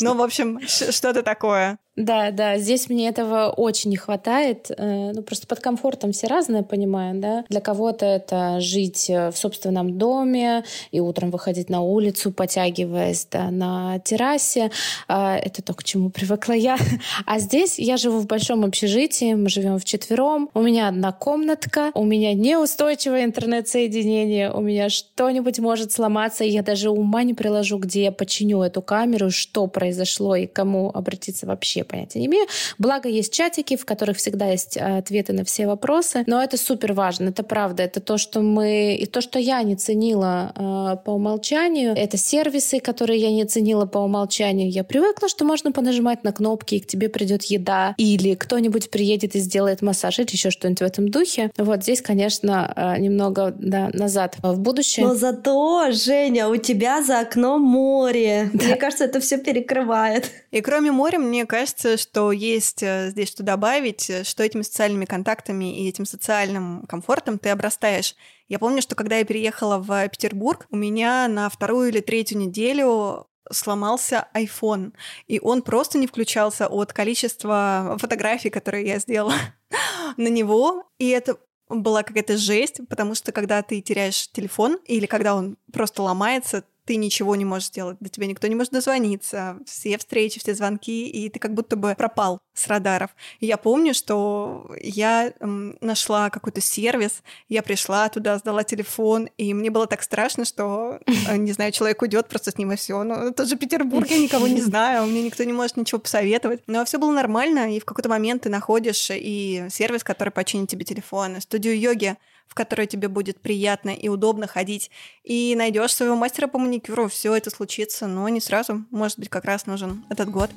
[0.00, 1.78] Ну, в общем, что-то такое.
[1.96, 4.70] Да, да, здесь мне этого очень не хватает.
[4.76, 7.44] Э, ну, просто под комфортом все разное, понимаю, да.
[7.48, 13.50] Для кого-то это жить э, в собственном доме и утром выходить на улицу, потягиваясь да,
[13.50, 14.70] на террасе.
[15.08, 16.76] А, это то, к чему привыкла я.
[17.24, 20.50] А здесь я живу в большом общежитии, мы живем вчетвером.
[20.52, 26.62] У меня одна комнатка, у меня неустойчивое интернет-соединение, у меня что-нибудь может сломаться, и я
[26.62, 31.85] даже ума не приложу, где я починю эту камеру, что произошло и кому обратиться вообще
[31.86, 32.46] понятия не имею.
[32.78, 36.92] Благо есть чатики, в которых всегда есть э, ответы на все вопросы, но это супер
[36.92, 41.10] важно, это правда, это то, что мы и то, что я не ценила э, по
[41.10, 44.70] умолчанию, это сервисы, которые я не ценила по умолчанию.
[44.70, 49.34] Я привыкла, что можно понажимать на кнопки, и к тебе придет еда, или кто-нибудь приедет
[49.34, 51.50] и сделает массаж, или еще что-нибудь в этом духе.
[51.56, 55.06] Вот здесь, конечно, э, немного да, назад в будущее.
[55.06, 58.50] Но зато, Женя, у тебя за окном море.
[58.52, 58.64] Да.
[58.64, 60.30] Мне кажется, это все перекрывает.
[60.50, 64.62] И кроме моря, мне кажется, кажется, что есть э, здесь что добавить, э, что этими
[64.62, 68.14] социальными контактами и этим социальным комфортом ты обрастаешь.
[68.48, 73.26] Я помню, что когда я переехала в Петербург, у меня на вторую или третью неделю
[73.50, 74.92] сломался iPhone,
[75.28, 79.34] и он просто не включался от количества фотографий, которые я сделала
[80.16, 81.36] на него, и это
[81.68, 86.96] была какая-то жесть, потому что когда ты теряешь телефон или когда он просто ломается, ты
[86.96, 91.28] ничего не можешь сделать, до тебя никто не может дозвониться, все встречи, все звонки, и
[91.28, 93.10] ты как будто бы пропал с радаров.
[93.40, 95.32] И я помню, что я
[95.80, 101.36] нашла какой-то сервис, я пришла туда, сдала телефон, и мне было так страшно, что, э,
[101.36, 103.02] не знаю, человек уйдет просто с ним и все.
[103.02, 106.62] Ну, это же Петербург, я никого не знаю, мне никто не может ничего посоветовать.
[106.68, 110.84] Но все было нормально, и в какой-то момент ты находишь и сервис, который починит тебе
[110.84, 112.16] телефон, студию йоги,
[112.46, 114.90] в которой тебе будет приятно и удобно ходить,
[115.24, 118.84] и найдешь своего мастера по маникюру, все это случится, но не сразу.
[118.90, 120.50] Может быть, как раз нужен этот год.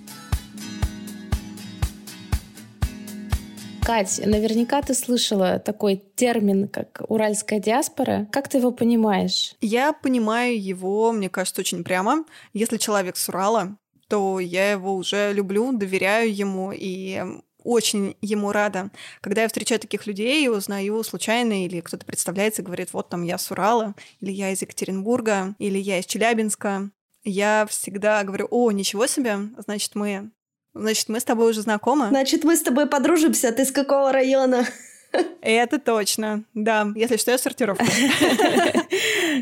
[3.90, 8.28] Кать, наверняка ты слышала такой термин, как уральская диаспора.
[8.32, 9.56] Как ты его понимаешь?
[9.62, 12.24] Я понимаю его, мне кажется, очень прямо.
[12.54, 17.24] Если человек с Урала, то я его уже люблю, доверяю ему, и
[17.64, 18.90] очень ему рада.
[19.22, 23.24] Когда я встречаю таких людей и узнаю случайно, или кто-то представляется и говорит, вот там
[23.24, 26.90] я с Урала, или я из Екатеринбурга, или я из Челябинска,
[27.24, 30.32] я всегда говорю, о, ничего себе, значит, мы
[30.76, 32.10] Значит, мы с тобой уже знакомы.
[32.10, 33.52] Значит, мы с тобой подружимся.
[33.52, 34.66] Ты с какого района?
[35.42, 36.88] Это точно, да.
[36.96, 37.84] Если что, я сортировка.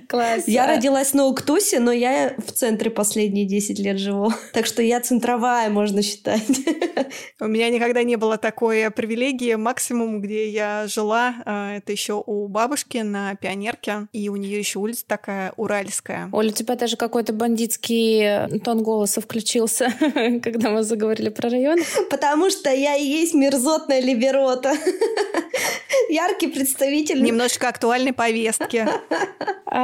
[0.07, 0.43] Класс.
[0.47, 4.31] Я родилась на Уктусе, но я в центре последние 10 лет живу.
[4.53, 6.41] Так что я центровая, можно считать.
[7.39, 9.53] У меня никогда не было такой привилегии.
[9.55, 14.07] Максимум, где я жила, а, это еще у бабушки на Пионерке.
[14.13, 16.29] И у нее еще улица такая уральская.
[16.31, 19.93] Оля, у тебя даже какой-то бандитский тон голоса включился,
[20.43, 21.79] когда мы заговорили про район.
[22.09, 24.73] Потому что я и есть мерзотная либерота
[26.09, 27.21] яркий представитель.
[27.21, 28.87] Немножечко актуальной повестки.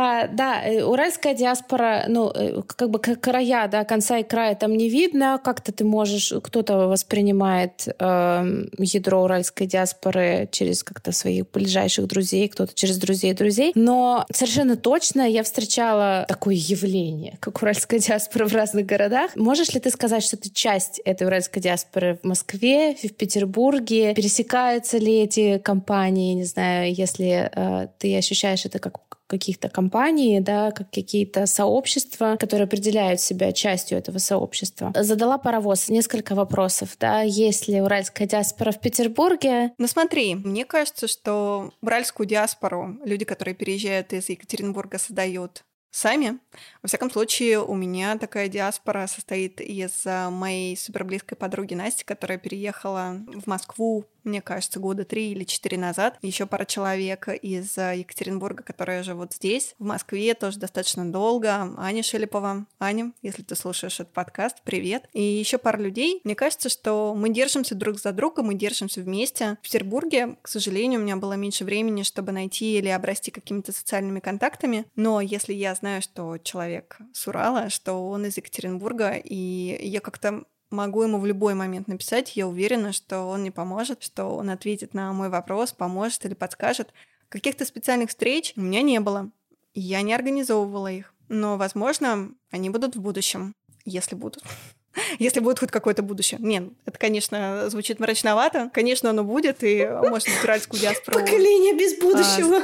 [0.04, 4.76] А, да, э, уральская диаспора, ну, э, как бы края, да, конца и края там
[4.76, 5.40] не видно.
[5.42, 12.74] Как-то ты можешь, кто-то воспринимает э, ядро уральской диаспоры через как-то своих ближайших друзей, кто-то
[12.74, 13.72] через друзей друзей.
[13.76, 19.34] Но совершенно точно я встречала такое явление, как уральская диаспора в разных городах.
[19.38, 24.14] Можешь ли ты сказать, что ты часть этой уральской диаспоры в Москве, в Петербурге?
[24.16, 26.34] Пересекаются ли эти компании?
[26.34, 32.66] Не знаю, если э, ты ощущаешь это как каких-то компаний, да, как какие-то сообщества, которые
[32.66, 34.94] определяют себя частью этого сообщества.
[34.96, 39.74] Задала паровоз несколько вопросов, да, есть ли уральская диаспора в Петербурге?
[39.78, 46.40] Ну смотри, мне кажется, что уральскую диаспору люди, которые переезжают из Екатеринбурга, создают сами.
[46.82, 53.22] Во всяком случае, у меня такая диаспора состоит из моей суперблизкой подруги Насти, которая переехала
[53.28, 56.18] в Москву мне кажется, года три или четыре назад.
[56.22, 61.74] Еще пара человек из э, Екатеринбурга, которые живут здесь, в Москве, тоже достаточно долго.
[61.78, 62.66] Аня Шелепова.
[62.80, 65.08] Аня, если ты слушаешь этот подкаст, привет.
[65.14, 66.22] И еще пара людей.
[66.24, 69.58] Мне кажется, что мы держимся друг за друга, мы держимся вместе.
[69.62, 74.20] В Петербурге, к сожалению, у меня было меньше времени, чтобы найти или обрасти какими-то социальными
[74.20, 74.86] контактами.
[74.96, 80.44] Но если я знаю, что человек с Урала, что он из Екатеринбурга, и я как-то
[80.74, 84.94] могу ему в любой момент написать, я уверена, что он мне поможет, что он ответит
[84.94, 86.92] на мой вопрос, поможет или подскажет.
[87.30, 89.30] Каких-то специальных встреч у меня не было.
[89.74, 91.14] Я не организовывала их.
[91.30, 93.56] Но, возможно, они будут в будущем,
[93.86, 94.44] если будут.
[95.18, 96.40] Если будет хоть какое-то будущее.
[96.40, 98.70] Нет, это, конечно, звучит мрачновато.
[98.72, 101.20] Конечно, оно будет, и может быть уральскую диаспору...
[101.20, 102.62] Поколение без будущего.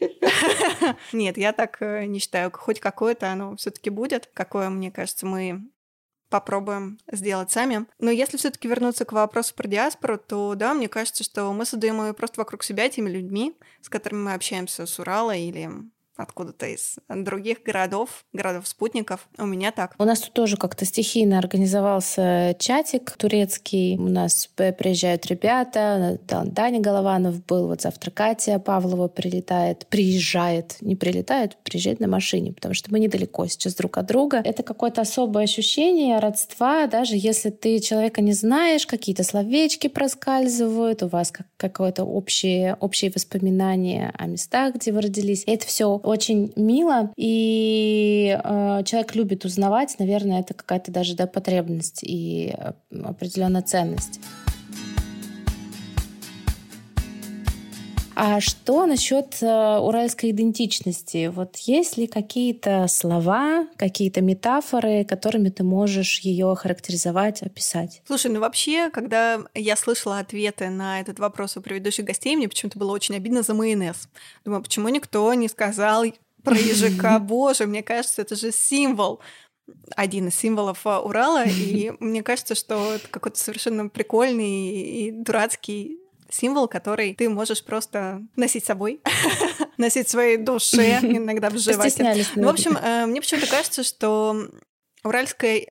[1.12, 2.50] Нет, я так э, не считаю.
[2.52, 4.28] Хоть какое-то оно все таки будет.
[4.34, 5.62] Какое, мне кажется, мы
[6.32, 7.86] попробуем сделать сами.
[7.98, 12.02] Но если все-таки вернуться к вопросу про диаспору, то да, мне кажется, что мы создаем
[12.04, 15.70] ее просто вокруг себя теми людьми, с которыми мы общаемся с Урала или
[16.16, 19.28] откуда-то из других городов, городов-спутников.
[19.38, 19.94] У меня так.
[19.98, 23.96] У нас тут тоже как-то стихийно организовался чатик турецкий.
[23.96, 26.18] У нас приезжают ребята.
[26.28, 32.74] Даня Голованов был, вот завтра Катя Павлова прилетает, приезжает, не прилетает, приезжает на машине, потому
[32.74, 34.42] что мы недалеко сейчас друг от друга.
[34.44, 41.08] Это какое-то особое ощущение родства, даже если ты человека не знаешь, какие-то словечки проскальзывают, у
[41.08, 45.44] вас как какое-то общее, общее воспоминание о местах, где вы родились.
[45.46, 51.26] И это все очень мило, и э, человек любит узнавать, наверное, это какая-то даже да,
[51.26, 52.72] потребность и э,
[53.04, 54.20] определенная ценность.
[58.14, 61.28] А что насчет э, уральской идентичности?
[61.28, 68.02] Вот есть ли какие-то слова, какие-то метафоры, которыми ты можешь ее характеризовать, описать?
[68.06, 72.78] Слушай, ну вообще, когда я слышала ответы на этот вопрос у предыдущих гостей, мне почему-то
[72.78, 74.08] было очень обидно за майонез.
[74.44, 76.04] Думаю, почему никто не сказал
[76.44, 77.18] про ежика?
[77.20, 79.20] Боже, мне кажется, это же символ
[79.96, 86.01] один из символов э, Урала, и мне кажется, что это какой-то совершенно прикольный и дурацкий
[86.32, 89.00] символ, который ты можешь просто носить с собой,
[89.76, 92.26] носить в своей душе, иногда в животе.
[92.34, 94.36] Ну, в общем, э, мне почему-то кажется, что
[95.04, 95.66] уральская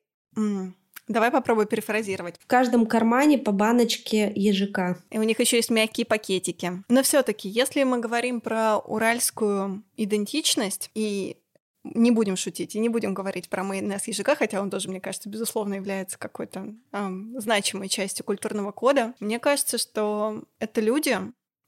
[1.08, 2.36] Давай попробую перефразировать.
[2.39, 5.04] В каждом кармане по баночке ежика.
[5.10, 6.84] И у них еще есть мягкие пакетики.
[6.88, 11.38] Но все-таки, если мы говорим про уральскую идентичность и
[11.83, 15.29] не будем шутить и не будем говорить про майонез ежика, хотя он тоже, мне кажется,
[15.29, 19.13] безусловно является какой-то эм, значимой частью культурного кода.
[19.19, 21.17] Мне кажется, что это люди,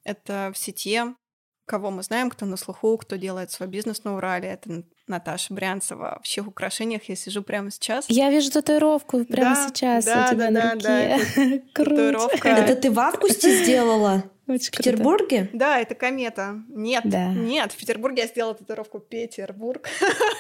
[0.04, 1.16] это все те,
[1.66, 4.50] кого мы знаем, кто на слуху, кто делает свой бизнес на Урале.
[4.50, 6.20] Это Наташа Брянцева.
[6.24, 8.06] В чьих украшениях я сижу прямо сейчас.
[8.10, 10.84] Я вижу татуировку прямо да, сейчас да, у тебя да, на руке.
[10.84, 11.60] Да, да.
[11.74, 12.48] Круто.
[12.48, 14.24] Это ты в августе сделала?
[14.48, 15.46] Очень в Петербурге?
[15.46, 15.58] Круто.
[15.58, 16.62] Да, это комета.
[16.68, 17.28] Нет, да.
[17.28, 19.88] нет, в Петербурге я сделала татуировку Петербург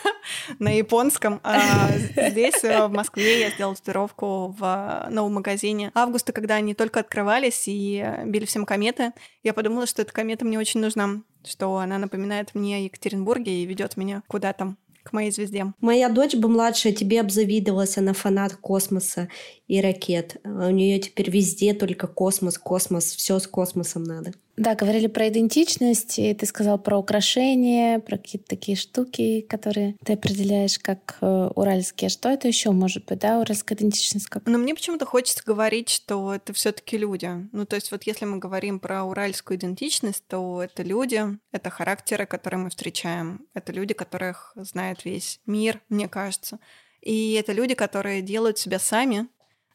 [0.59, 1.39] на японском.
[1.43, 1.89] А
[2.29, 7.63] здесь, э, в Москве, я сделала татуировку в новом магазине августа, когда они только открывались
[7.67, 9.13] и били всем кометы.
[9.41, 13.65] Я подумала, что эта комета мне очень нужна, что она напоминает мне о Екатеринбурге и
[13.65, 15.73] ведет меня куда-то к моей звезде.
[15.81, 19.29] Моя дочь бы младшая тебе обзавидовалась, она фанат космоса
[19.67, 20.37] и ракет.
[20.43, 24.33] А у нее теперь везде только космос, космос, все с космосом надо.
[24.55, 30.13] Да, говорили про идентичность, и ты сказал про украшения, про какие-то такие штуки, которые ты
[30.13, 32.09] определяешь как э, уральские.
[32.09, 34.27] Что это еще может быть, да, уральская идентичность?
[34.27, 34.45] Как?
[34.45, 37.31] Но мне почему-то хочется говорить, что это все-таки люди.
[37.51, 42.27] Ну, то есть вот если мы говорим про уральскую идентичность, то это люди, это характеры,
[42.27, 46.59] которые мы встречаем, это люди, которых знает весь мир, мне кажется.
[47.01, 49.27] И это люди, которые делают себя сами,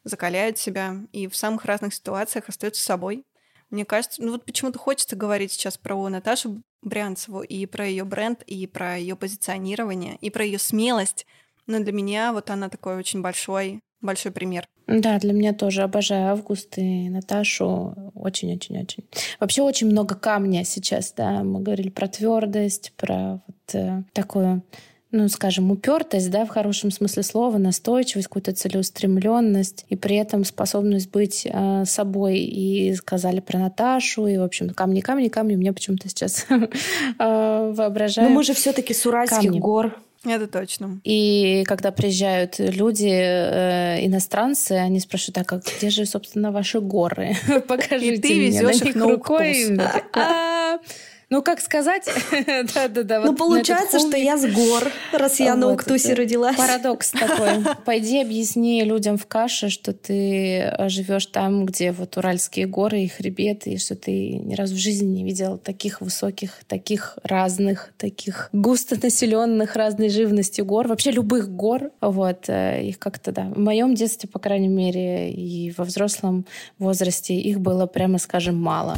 [0.03, 3.25] закаляют себя и в самых разных ситуациях остаются собой.
[3.69, 8.41] Мне кажется, ну вот почему-то хочется говорить сейчас про Наташу Брянцеву, и про ее бренд,
[8.43, 11.25] и про ее позиционирование, и про ее смелость.
[11.67, 14.67] Но для меня вот она такой очень большой, большой пример.
[14.87, 18.11] Да, для меня тоже обожаю Август и Наташу.
[18.15, 19.05] Очень-очень-очень.
[19.39, 21.43] Вообще очень много камня сейчас, да.
[21.43, 24.63] Мы говорили про твердость, про вот э, такую
[25.11, 31.09] ну, скажем, упертость, да, в хорошем смысле слова, настойчивость, какую-то целеустремленность и при этом способность
[31.09, 32.39] быть э, собой.
[32.39, 35.55] И сказали про Наташу, и, в общем, камни, камни, камни.
[35.55, 38.29] Мне почему-то сейчас э, воображаю.
[38.29, 39.59] Но мы же все-таки с Уральских камни.
[39.59, 39.99] гор.
[40.25, 40.99] Это точно.
[41.05, 47.35] И когда приезжают люди, э, иностранцы, они спрашивают, так, а где же, собственно, ваши горы?
[47.67, 49.77] Покажите и ты мне на них рукой.
[51.29, 52.09] Ну, как сказать?
[52.73, 53.21] Да-да-да.
[53.21, 56.55] Ну, получается, что я с гор, раз я на Уктусе родилась.
[56.55, 57.63] Парадокс такой.
[57.85, 63.07] Пойди объясни людям в каше, что ты э, живешь там, где вот Уральские горы и
[63.07, 68.49] хребет, и что ты ни разу в жизни не видел таких высоких, таких разных, таких
[68.51, 71.91] густонаселенных разной живности гор, вообще любых гор.
[72.01, 72.45] Вот.
[72.47, 73.43] Э, их как-то, да.
[73.43, 76.47] В моем детстве, по крайней мере, и во взрослом
[76.79, 78.97] возрасте их было, прямо скажем, мало.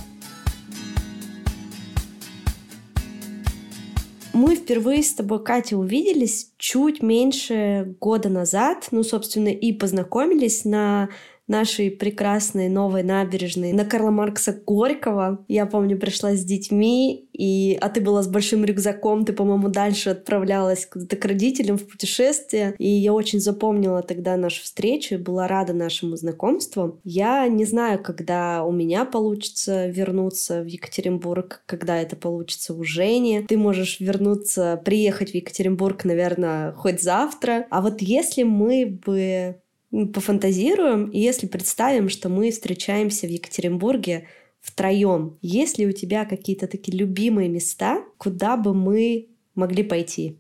[4.34, 11.10] Мы впервые с тобой, Катя, увиделись чуть меньше года назад, ну, собственно, и познакомились на
[11.52, 15.46] нашей прекрасной новой набережной на Карла Маркса Горького.
[15.48, 17.78] Я помню, пришла с детьми, и...
[17.80, 22.74] а ты была с большим рюкзаком, ты, по-моему, дальше отправлялась куда-то к родителям в путешествие.
[22.78, 27.00] И я очень запомнила тогда нашу встречу и была рада нашему знакомству.
[27.04, 33.46] Я не знаю, когда у меня получится вернуться в Екатеринбург, когда это получится у Жени.
[33.48, 37.68] Ты можешь вернуться, приехать в Екатеринбург, наверное, хоть завтра.
[37.70, 39.58] А вот если мы бы
[39.92, 44.28] пофантазируем, и если представим, что мы встречаемся в Екатеринбурге
[44.62, 50.38] втроем, есть ли у тебя какие-то такие любимые места, куда бы мы могли пойти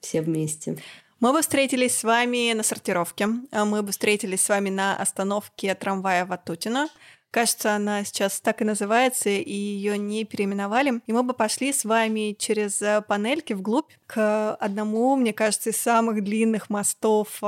[0.00, 0.78] все вместе?
[1.18, 6.26] Мы бы встретились с вами на сортировке, мы бы встретились с вами на остановке трамвая
[6.26, 6.88] Ватутина.
[7.30, 11.00] Кажется, она сейчас так и называется, и ее не переименовали.
[11.06, 15.78] И мы бы пошли с вами через э, панельки вглубь к одному, мне кажется, из
[15.78, 17.40] самых длинных мостов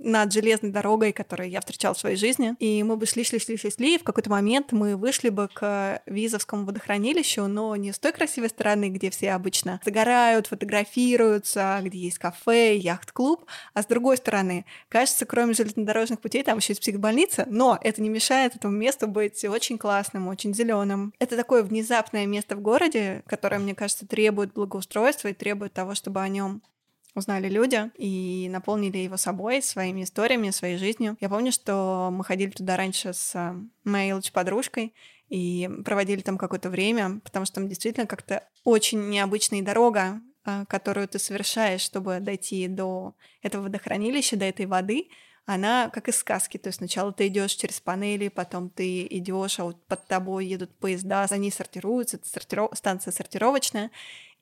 [0.00, 2.54] над железной дорогой, которую я встречала в своей жизни.
[2.58, 5.48] И мы бы шли, шли, шли, шли, шли, и в какой-то момент мы вышли бы
[5.52, 11.98] к Визовскому водохранилищу, но не с той красивой стороны, где все обычно загорают, фотографируются, где
[11.98, 17.46] есть кафе, яхт-клуб, а с другой стороны, кажется, кроме железнодорожных путей, там еще есть психбольница,
[17.48, 21.12] но это не мешает этому месту быть очень классным, очень зеленым.
[21.18, 26.20] Это такое внезапное место в городе, которое, мне кажется, требует благоустройства и требует того, чтобы
[26.20, 26.62] о нем
[27.16, 31.16] узнали люди и наполнили его собой, своими историями, своей жизнью.
[31.20, 33.54] Я помню, что мы ходили туда раньше с э,
[33.84, 34.94] моей лучшей подружкой
[35.28, 41.08] и проводили там какое-то время, потому что там действительно как-то очень необычная дорога, э, которую
[41.08, 45.08] ты совершаешь, чтобы дойти до этого водохранилища, до этой воды,
[45.46, 46.58] она как из сказки.
[46.58, 50.76] То есть сначала ты идешь через панели, потом ты идешь, а вот под тобой едут
[50.78, 52.70] поезда, они сортируются, это сортиров...
[52.74, 53.90] станция сортировочная,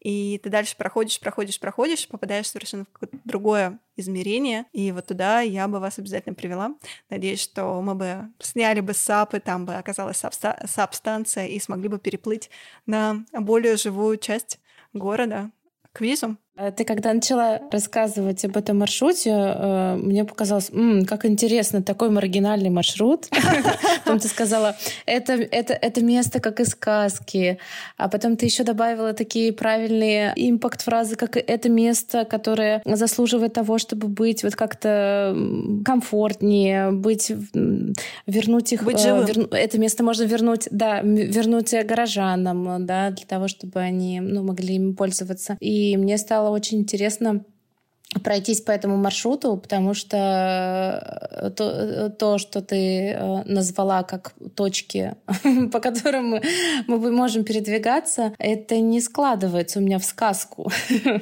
[0.05, 5.40] и ты дальше проходишь, проходишь, проходишь, попадаешь совершенно в какое-то другое измерение, и вот туда
[5.40, 6.76] я бы вас обязательно привела.
[7.11, 12.50] Надеюсь, что мы бы сняли бы САПы, там бы оказалась САП-станция, и смогли бы переплыть
[12.86, 14.61] на более живую часть
[14.92, 15.50] города
[15.92, 16.36] к визу.
[16.57, 22.11] Э, ты когда начала рассказывать об этом маршруте, э, мне показалось, М, как интересно, такой
[22.11, 23.28] маргинальный маршрут.
[24.05, 24.76] Потом ты сказала,
[25.07, 27.59] это, это, это место как из сказки.
[27.96, 34.09] А потом ты еще добавила такие правильные импакт-фразы, как это место, которое заслуживает того, чтобы
[34.09, 35.36] быть вот как-то
[35.84, 37.32] комфортнее, быть,
[38.26, 38.84] вернуть их...
[38.84, 39.26] Быть живым.
[39.26, 44.76] Вер, это место можно вернуть, да, вернуть горожанам, да, для того, чтобы они ну, могли
[44.76, 45.57] им пользоваться.
[45.61, 47.45] И мне стало стало очень интересно
[48.22, 54.34] пройтись по этому маршруту, потому что э, то, э, то что ты э, назвала как
[54.55, 55.14] точки,
[55.72, 56.42] по которым мы,
[56.86, 60.70] мы можем передвигаться, это не складывается у меня в сказку.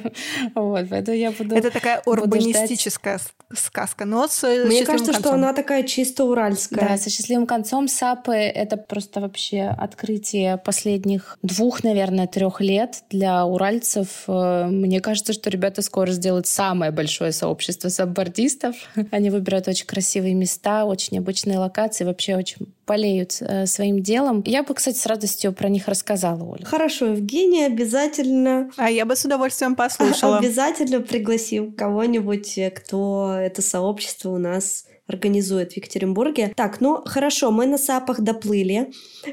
[0.55, 3.19] вот, поэтому я буду Это такая урбанистическая
[3.55, 5.31] сказка, но с Мне кажется, концом.
[5.31, 6.89] что она такая чисто уральская.
[6.89, 13.45] Да, со счастливым концом Сапы— это просто вообще открытие последних двух, наверное, трех лет для
[13.45, 14.23] уральцев.
[14.27, 18.75] Мне кажется, что ребята скоро сделают самое большое сообщество саббордистов.
[19.11, 24.43] Они выбирают очень красивые места, очень необычные локации, вообще очень болеют э, своим делом.
[24.45, 26.65] Я бы, кстати, с радостью про них рассказала, Оля.
[26.65, 28.71] Хорошо, Евгения, обязательно...
[28.77, 30.37] А я бы с удовольствием послушала.
[30.37, 36.53] Обязательно пригласим кого-нибудь, кто это сообщество у нас организует в Екатеринбурге.
[36.55, 38.91] Так, ну хорошо, мы на САПах доплыли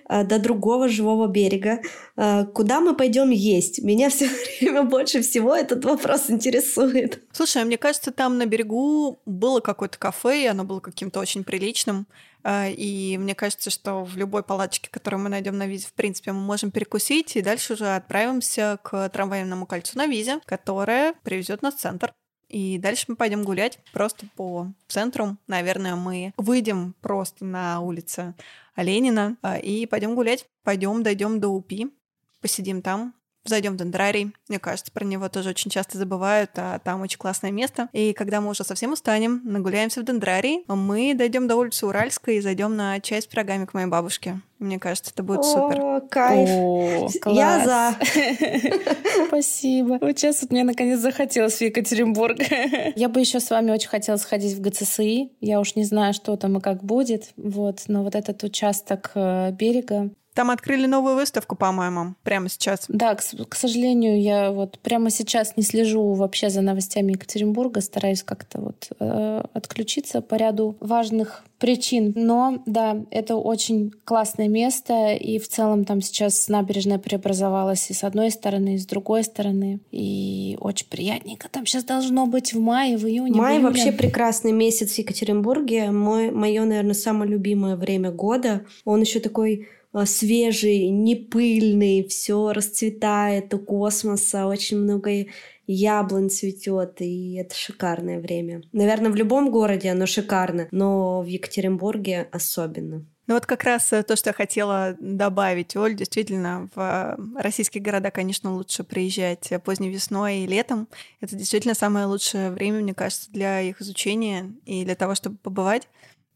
[0.08, 1.80] э, до другого живого берега.
[2.16, 3.80] Э, куда мы пойдем есть?
[3.80, 4.28] Меня все
[4.60, 7.22] время больше всего этот вопрос интересует.
[7.32, 11.44] Слушай, а мне кажется, там на берегу было какое-то кафе, и оно было каким-то очень
[11.44, 12.06] приличным.
[12.44, 16.32] Э, и мне кажется, что в любой палаточке, которую мы найдем на визе, в принципе,
[16.32, 21.74] мы можем перекусить, и дальше уже отправимся к трамвайному кольцу на визе, которое привезет нас
[21.74, 22.12] в центр.
[22.48, 25.36] И дальше мы пойдем гулять просто по центру.
[25.46, 28.34] Наверное, мы выйдем просто на улице
[28.74, 30.46] Ленина а, и пойдем гулять.
[30.64, 31.92] Пойдем, дойдем до УПИ,
[32.40, 33.14] посидим там,
[33.44, 34.32] Зайдем в Дендрарий.
[34.48, 37.88] Мне кажется, про него тоже очень часто забывают, а там очень классное место.
[37.92, 42.40] И когда мы уже совсем устанем, нагуляемся в Дендрарий, мы дойдем до улицы Уральской и
[42.40, 44.40] зайдем на чай с пирогами к моей бабушке.
[44.60, 45.80] Мне кажется, это будет супер.
[45.80, 46.50] О, кайф.
[46.50, 47.96] О, Я за.
[49.28, 49.98] Спасибо.
[49.98, 52.36] Вот сейчас вот мне наконец захотелось в Екатеринбург.
[52.94, 55.32] Я бы еще с вами очень хотела сходить в ГЦСИ.
[55.40, 57.30] Я уж не знаю, что там и как будет.
[57.38, 57.84] Вот.
[57.88, 62.84] Но вот этот участок э, берега там открыли новую выставку, по-моему, прямо сейчас.
[62.88, 68.22] Да, к, к сожалению, я вот прямо сейчас не слежу вообще за новостями Екатеринбурга, стараюсь
[68.22, 72.12] как-то вот э, отключиться по ряду важных причин.
[72.16, 78.02] Но да, это очень классное место, и в целом там сейчас набережная преобразовалась и с
[78.02, 79.80] одной стороны, и с другой стороны.
[79.90, 81.48] И очень приятненько.
[81.48, 83.34] Там сейчас должно быть в мае, в июне.
[83.34, 85.90] Май в вообще прекрасный месяц в Екатеринбурге.
[85.90, 88.64] Мой, мое, наверное, самое любимое время года.
[88.84, 89.68] Он еще такой
[90.04, 95.26] свежий, не пыльный, все расцветает у космоса, очень много
[95.66, 98.62] яблонь цветет, и это шикарное время.
[98.72, 103.06] Наверное, в любом городе оно шикарно, но в Екатеринбурге особенно.
[103.30, 107.80] Ну вот как раз э, то, что я хотела добавить, Оль, действительно, в э, российские
[107.80, 110.88] города, конечно, лучше приезжать поздней весной и летом.
[111.20, 115.86] Это действительно самое лучшее время, мне кажется, для их изучения и для того, чтобы побывать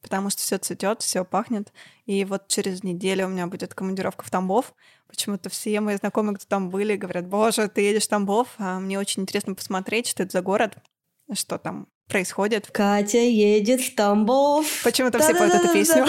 [0.05, 1.72] потому что все цветет, все пахнет.
[2.07, 4.74] И вот через неделю у меня будет командировка в Тамбов.
[5.09, 8.98] Почему-то все мои знакомые, кто там были, говорят, боже, ты едешь в Тамбов, а мне
[8.98, 10.76] очень интересно посмотреть, что это за город,
[11.32, 12.70] что там происходит.
[12.70, 14.66] Катя едет в Тамбов.
[14.84, 16.07] Почему-то все поют эту песню.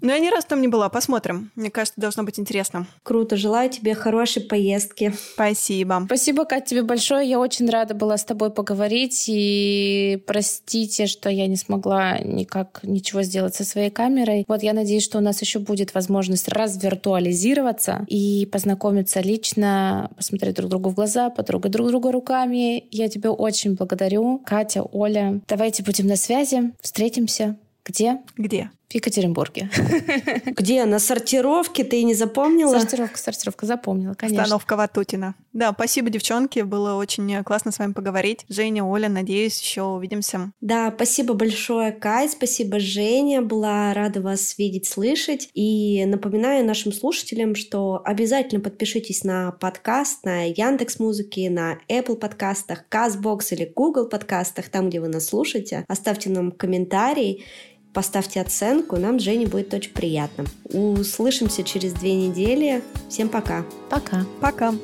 [0.00, 1.50] Но я ни раз там не была, посмотрим.
[1.56, 2.86] Мне кажется, должно быть интересно.
[3.02, 5.12] Круто, желаю тебе хорошей поездки.
[5.34, 6.02] Спасибо.
[6.06, 7.28] Спасибо, Катя, тебе большое.
[7.28, 9.24] Я очень рада была с тобой поговорить.
[9.28, 14.44] И простите, что я не смогла никак ничего сделать со своей камерой.
[14.48, 20.70] Вот я надеюсь, что у нас еще будет возможность развиртуализироваться и познакомиться лично, посмотреть друг
[20.70, 22.84] другу в глаза, потрогать друг друга руками.
[22.90, 24.42] Я тебе очень благодарю.
[24.44, 26.72] Катя, Оля, давайте будем на связи.
[26.80, 27.56] Встретимся.
[27.84, 28.20] Где?
[28.36, 28.70] Где?
[28.92, 29.70] В Екатеринбурге.
[30.44, 30.84] Где?
[30.84, 31.82] На сортировке?
[31.82, 32.78] Ты не запомнила?
[32.78, 33.64] Сортировка, сортировка.
[33.64, 34.42] Запомнила, конечно.
[34.42, 35.34] Остановка Ватутина.
[35.54, 36.60] Да, спасибо, девчонки.
[36.60, 38.44] Было очень классно с вами поговорить.
[38.50, 40.52] Женя, Оля, надеюсь, еще увидимся.
[40.60, 42.28] Да, спасибо большое, Кай.
[42.28, 43.40] Спасибо, Женя.
[43.40, 45.48] Была рада вас видеть, слышать.
[45.54, 52.86] И напоминаю нашим слушателям, что обязательно подпишитесь на подкаст на Яндекс Музыке, на Apple подкастах,
[52.90, 55.86] Казбокс или Google подкастах, там, где вы нас слушаете.
[55.88, 57.46] Оставьте нам комментарий
[57.92, 60.44] поставьте оценку, нам с Женей будет очень приятно.
[60.64, 62.82] Услышимся через две недели.
[63.08, 63.64] Всем пока.
[63.90, 64.24] Пока.
[64.40, 64.74] Пока.